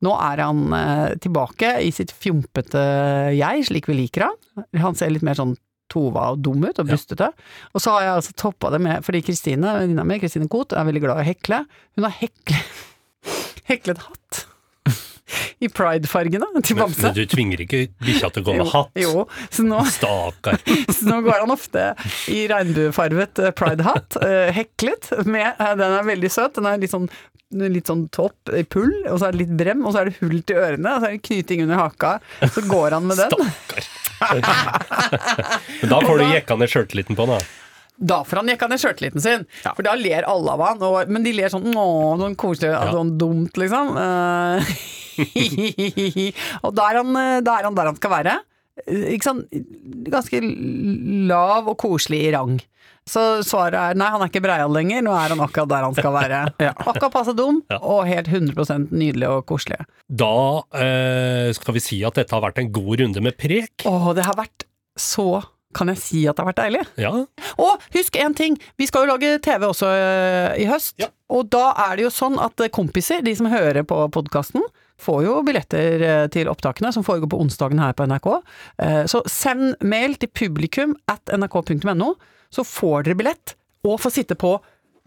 Nå 0.03 0.15
er 0.19 0.43
han 0.43 0.63
eh, 0.75 1.07
tilbake 1.23 1.77
i 1.85 1.91
sitt 1.95 2.11
fjompete 2.11 2.81
jeg, 3.37 3.67
slik 3.69 3.87
vi 3.87 3.99
liker 4.01 4.27
han. 4.27 4.65
Han 4.83 4.97
ser 4.99 5.13
litt 5.13 5.25
mer 5.25 5.39
sånn 5.39 5.55
tova 5.91 6.29
og 6.33 6.43
dum 6.43 6.63
ut, 6.63 6.79
og 6.79 6.91
Ja. 6.91 7.31
Og 7.73 7.83
så 7.83 7.95
har 7.95 8.05
jeg 8.05 8.13
altså 8.19 8.35
toppa 8.39 8.71
det 8.71 8.79
med, 8.83 9.03
fordi 9.03 9.23
Kristine, 9.27 9.75
venninna 9.79 10.05
mi, 10.07 10.19
Kristine 10.19 10.47
Koht, 10.51 10.71
er 10.73 10.87
veldig 10.87 11.03
glad 11.03 11.19
i 11.19 11.25
å 11.25 11.29
hekle. 11.31 11.65
Hun 11.97 12.07
har 12.07 12.15
hekle, 12.19 12.61
heklet 13.71 14.05
hatt. 14.07 14.45
I 15.61 15.69
pride-fargene 15.71 16.47
til 16.61 16.75
Men, 16.77 16.83
Bamse. 16.85 17.01
men 17.07 17.15
du 17.17 17.23
tvinger 17.31 17.63
ikke 17.65 17.81
bikkja 18.03 18.29
til 18.35 18.43
å 18.43 18.47
gå 18.49 18.55
med 18.59 18.71
hatt? 18.73 18.91
Jo, 18.99 19.25
så 19.53 19.65
nå, 19.67 19.81
Stakkar. 19.93 20.57
så 20.97 21.07
nå 21.09 21.21
går 21.25 21.43
han 21.43 21.53
ofte 21.53 21.85
i 22.31 22.43
regnbuefarvet 22.51 23.43
eh, 23.45 23.51
pridehatt, 23.57 24.17
eh, 24.25 24.51
heklet, 24.55 25.11
med 25.25 25.51
eh, 25.57 25.75
Den 25.79 25.97
er 25.99 26.07
veldig 26.07 26.31
søt. 26.33 26.55
Den 26.57 26.67
er 26.71 26.81
litt 26.81 26.93
sånn, 26.93 27.07
litt 27.51 27.89
sånn 27.91 28.05
topp 28.15 28.51
i 28.55 28.63
pull, 28.63 28.93
og 29.11 29.17
så 29.19 29.27
er 29.29 29.35
det 29.35 29.41
litt 29.45 29.55
brem, 29.59 29.81
og 29.85 29.93
så 29.95 30.01
er 30.03 30.11
det 30.11 30.17
hull 30.21 30.37
til 30.47 30.61
ørene, 30.61 30.93
og 30.95 31.01
så 31.03 31.09
er 31.09 31.17
det 31.17 31.23
knyting 31.27 31.65
under 31.65 31.81
haka. 31.85 32.13
Så 32.55 32.63
går 32.69 32.95
han 32.97 33.09
med 33.09 33.19
den. 33.19 33.31
Stakkar. 33.33 33.89
Men 35.81 35.89
da 35.91 35.99
får 36.05 36.17
du 36.21 36.25
jekka 36.31 36.55
ned 36.61 36.71
sjøltilliten 36.71 37.17
på 37.17 37.25
han, 37.27 37.37
da. 37.39 37.57
Da 38.01 38.23
får 38.25 38.39
han 38.41 38.49
jekka 38.49 38.67
ned 38.71 38.81
sjøltilliten 38.81 39.21
sin, 39.21 39.43
for 39.67 39.85
da 39.85 39.91
ler 39.99 40.25
alle 40.29 40.55
av 40.55 40.63
han. 40.65 40.79
Og, 40.87 41.11
men 41.11 41.25
de 41.25 41.33
ler 41.37 41.51
sånn 41.53 41.67
åh, 41.77 42.15
sånn 42.21 42.37
koselig, 42.39 42.71
Ja. 42.73 42.87
sånn 42.95 43.11
dumt, 43.21 43.59
liksom. 43.61 43.91
Eh, 44.01 44.71
og 46.65 46.73
da 46.77 46.87
er, 46.91 46.99
han, 47.01 47.15
eh, 47.21 47.37
da 47.45 47.59
er 47.59 47.67
han 47.69 47.77
der 47.77 47.89
han 47.91 47.99
skal 47.99 48.13
være. 48.17 48.35
Eh, 48.87 49.07
Ikke 49.15 49.27
sant? 49.27 49.61
Ganske 50.11 50.41
lav 51.31 51.69
og 51.71 51.77
koselig 51.81 52.23
i 52.27 52.33
rang. 52.35 52.59
Så 53.11 53.21
svaret 53.43 53.73
er 53.79 53.95
nei, 53.97 54.07
han 54.13 54.21
er 54.21 54.29
ikke 54.29 54.43
breial 54.45 54.69
lenger, 54.71 55.01
nå 55.03 55.13
er 55.17 55.33
han 55.33 55.39
akkurat 55.41 55.71
der 55.71 55.85
han 55.87 55.95
skal 55.97 56.13
være. 56.13 56.41
Akkurat 56.85 57.11
passe 57.15 57.33
dum, 57.35 57.63
Ja. 57.71 57.79
og 57.81 58.03
helt 58.07 58.29
100% 58.29 58.91
nydelig 58.93 59.25
og 59.27 59.41
koselig. 59.49 59.79
Da 60.07 60.29
eh, 60.77 61.49
skal 61.57 61.75
vi 61.75 61.81
si 61.83 61.97
at 62.07 62.19
dette 62.19 62.35
har 62.37 62.43
vært 62.45 62.61
en 62.61 62.69
god 62.75 63.01
runde 63.01 63.23
med 63.25 63.35
prek. 63.41 63.87
Å, 63.89 64.13
det 64.17 64.27
har 64.27 64.37
vært 64.37 64.67
så 64.99 65.41
Kan 65.73 65.87
jeg 65.87 66.01
si 66.03 66.21
at 66.27 66.35
det 66.35 66.43
har 66.43 66.49
vært 66.51 66.59
deilig? 66.59 66.79
Ja, 66.99 67.11
Og 67.63 67.83
husk 67.95 68.17
én 68.19 68.33
ting, 68.35 68.57
vi 68.77 68.85
skal 68.89 69.05
jo 69.05 69.13
lage 69.13 69.37
TV 69.39 69.63
også 69.69 69.87
øh, 69.87 70.47
i 70.59 70.65
høst. 70.67 70.97
Ja. 70.99 71.07
Og 71.31 71.47
da 71.47 71.69
er 71.87 71.95
det 71.95 72.03
jo 72.09 72.11
sånn 72.11 72.35
at 72.43 72.59
kompiser, 72.75 73.23
de 73.23 73.31
som 73.39 73.47
hører 73.47 73.85
på 73.87 74.01
podkasten, 74.11 74.65
får 75.01 75.23
jo 75.25 75.35
billetter 75.47 76.05
øh, 76.07 76.23
til 76.33 76.49
opptakene 76.51 76.91
som 76.95 77.05
foregår 77.07 77.31
på 77.33 77.41
onsdagen 77.43 77.81
her 77.81 77.93
på 77.97 78.07
NRK. 78.09 78.29
Eh, 78.85 79.01
Så 79.11 79.23
send 79.29 79.75
mail 79.81 80.15
til 80.21 80.29
publikum 80.33 80.95
at 81.11 81.33
nrk.no, 81.35 82.13
så 82.51 82.65
får 82.67 83.07
dere 83.09 83.19
billett, 83.21 83.55
og 83.87 83.99
får 84.03 84.17
sitte 84.21 84.35
på 84.37 84.55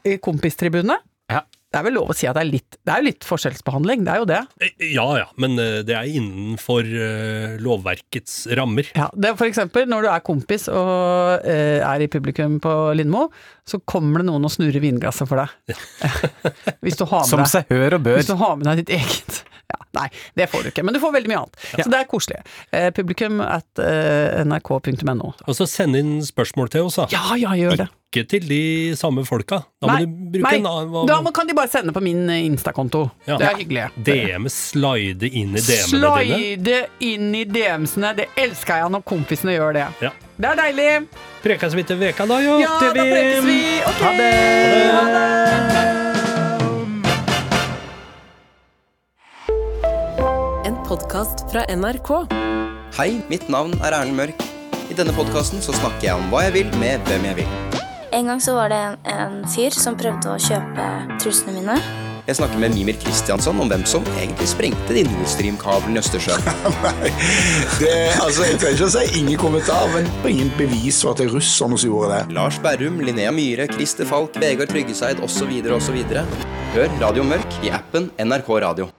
eh, 0.04 0.18
kompistribunene. 0.24 0.96
Ja. 1.32 1.44
Det 1.74 1.80
er 1.80 1.86
vel 1.88 1.96
lov 1.96 2.10
å 2.12 2.14
si 2.14 2.28
at 2.30 2.36
det 2.36 2.42
er 2.44 2.46
litt, 2.52 2.76
det 2.86 2.92
er 2.94 3.00
jo 3.02 3.06
litt 3.08 3.24
forskjellsbehandling, 3.26 4.04
det 4.06 4.12
er 4.12 4.20
jo 4.22 4.26
det. 4.30 4.36
Eh, 4.62 4.84
Ja 4.94 5.06
ja, 5.18 5.24
men 5.42 5.56
eh, 5.58 5.80
det 5.82 5.96
er 5.98 6.06
innenfor 6.06 6.86
eh, 6.86 7.56
lovverkets 7.64 8.44
rammer. 8.54 8.86
Ja, 8.94 9.08
det 9.10 9.32
er 9.32 9.38
for 9.40 9.48
eksempel 9.50 9.88
når 9.90 10.06
du 10.06 10.10
er 10.12 10.22
kompis 10.22 10.68
og 10.70 11.42
eh, 11.50 11.80
er 11.82 12.04
i 12.04 12.08
publikum 12.12 12.60
på 12.62 12.74
Lindmo, 12.94 13.24
så 13.66 13.80
kommer 13.90 14.22
det 14.22 14.28
noen 14.30 14.46
og 14.46 14.54
snurrer 14.54 14.78
vinglasset 14.86 15.26
for 15.26 15.42
deg. 15.42 15.82
Hvis 16.86 17.00
du 17.00 17.04
har 17.10 17.24
med 17.26 17.32
Som 17.32 17.42
seg 17.50 17.66
hør 17.74 17.98
og 17.98 18.06
bør. 18.06 18.20
Hvis 18.22 18.30
du 18.30 18.36
har 18.38 18.54
med 18.60 18.70
deg 18.70 18.84
ditt 18.84 18.94
eget. 19.00 19.42
Ja, 19.74 19.80
nei, 19.96 20.06
det 20.36 20.48
får 20.52 20.62
du 20.66 20.70
ikke, 20.72 20.84
men 20.84 20.94
du 20.96 21.00
får 21.02 21.12
veldig 21.18 21.30
mye 21.32 21.42
annet. 21.44 21.66
Så 21.80 21.88
det 21.90 22.00
er 22.02 22.08
koselig. 22.10 22.40
Eh, 22.74 22.90
publikum 22.96 23.40
at 23.44 23.82
eh, 23.82 24.42
nrk.no. 24.44 25.32
Og 25.46 25.54
så 25.58 25.66
send 25.70 25.96
inn 25.98 26.16
spørsmål 26.26 26.72
til 26.74 26.88
oss, 26.88 27.00
da. 27.02 27.08
Ja, 27.14 27.36
ja, 27.40 27.54
gjør 27.58 27.84
det. 27.84 27.90
Ikke 28.14 28.28
til 28.30 28.44
de 28.46 28.58
samme 28.94 29.24
folka. 29.26 29.56
Da 29.82 29.88
må 29.88 29.94
Nei, 29.96 30.04
du 30.06 30.36
bruke 30.36 30.44
nei, 30.46 30.58
en 30.60 30.66
annen 30.70 31.08
da 31.10 31.16
må- 31.24 31.32
kan 31.34 31.48
de 31.50 31.56
bare 31.58 31.66
sende 31.72 31.90
på 31.96 32.02
min 32.04 32.28
eh, 32.30 32.44
Insta-konto. 32.46 33.08
Ja. 33.26 33.38
Det 33.40 33.48
er 33.48 33.58
hyggelig. 33.58 33.88
DM 34.06 34.46
slide 34.54 35.30
inn 35.32 35.56
i 35.58 35.62
DM-ene 35.64 36.12
dine. 36.22 36.44
Slide 36.44 36.78
inn 37.08 37.34
i 37.34 37.42
DM-ene, 37.50 38.14
det 38.20 38.28
elsker 38.38 38.84
jeg 38.84 38.94
når 38.94 39.02
kompisene 39.10 39.56
gjør 39.58 39.74
det. 39.80 39.88
Ja. 40.06 40.12
Det 40.38 40.50
er 40.52 40.62
deilig. 40.62 40.88
Prekes 41.42 41.74
vi 41.78 41.82
til 41.90 41.98
veka 42.00 42.26
da, 42.30 42.38
ja? 42.42 42.54
Ja, 42.62 42.78
da 42.94 43.02
prekes 43.02 43.44
vi. 43.50 43.58
Ok. 43.90 44.00
Ha 44.06 44.14
det! 44.22 44.32
Ha 44.94 45.04
det. 45.18 46.03
Podkast 50.84 51.46
fra 51.52 51.64
NRK. 51.72 52.10
Hei, 52.98 53.16
mitt 53.30 53.48
navn 53.52 53.72
er 53.80 53.94
Erlend 53.94 54.18
Mørk. 54.18 54.44
I 54.92 54.96
denne 54.96 55.14
podkasten 55.16 55.64
så 55.64 55.72
snakker 55.76 56.10
jeg 56.10 56.16
om 56.18 56.28
hva 56.32 56.44
jeg 56.46 56.58
vil 56.58 56.72
med 56.80 57.02
hvem 57.08 57.24
jeg 57.30 57.40
vil. 57.42 57.82
En 58.14 58.28
gang 58.30 58.40
så 58.42 58.54
var 58.54 58.70
det 58.70 58.78
en, 58.78 58.98
en 59.10 59.38
fyr 59.50 59.74
som 59.74 59.96
prøvde 59.98 60.30
å 60.30 60.38
kjøpe 60.38 60.88
trusene 61.22 61.56
mine. 61.56 61.78
Jeg 62.24 62.38
snakker 62.38 62.56
med 62.56 62.72
Mimir 62.72 62.96
Kristiansson 63.02 63.58
om 63.60 63.68
hvem 63.68 63.82
som 63.88 64.04
egentlig 64.14 64.46
sprengte 64.48 64.94
din 64.96 65.10
Nordstream-kabelen 65.12 65.98
i 65.98 66.00
Østersjøen. 66.00 66.46
Det, 67.80 67.92
altså, 68.22 68.46
jeg 68.46 68.60
trenger 68.62 68.78
ikke 68.78 68.88
å 68.88 68.94
si 68.94 69.20
ingen 69.20 69.40
kommentar, 69.40 69.84
men 69.92 70.08
ingen 70.30 70.52
bevis 70.56 71.02
for 71.04 71.12
at 71.12 71.20
det 71.20 71.28
er 71.28 71.36
russerne 71.36 71.76
som 71.76 71.92
gjorde 71.92 72.16
det. 72.16 72.36
Lars 72.38 72.60
Berrum, 72.64 73.00
Linnea 73.04 73.32
Myhre, 73.34 73.68
Christer 73.72 74.08
Falk, 74.08 74.40
Vegard 74.40 74.72
Tryggeseid 74.72 75.20
osv. 75.24 75.56
osv. 75.76 76.02
Hør 76.74 77.00
Radio 77.04 77.28
Mørk 77.28 77.64
i 77.64 77.72
appen 77.76 78.12
NRK 78.24 78.54
Radio. 78.68 78.92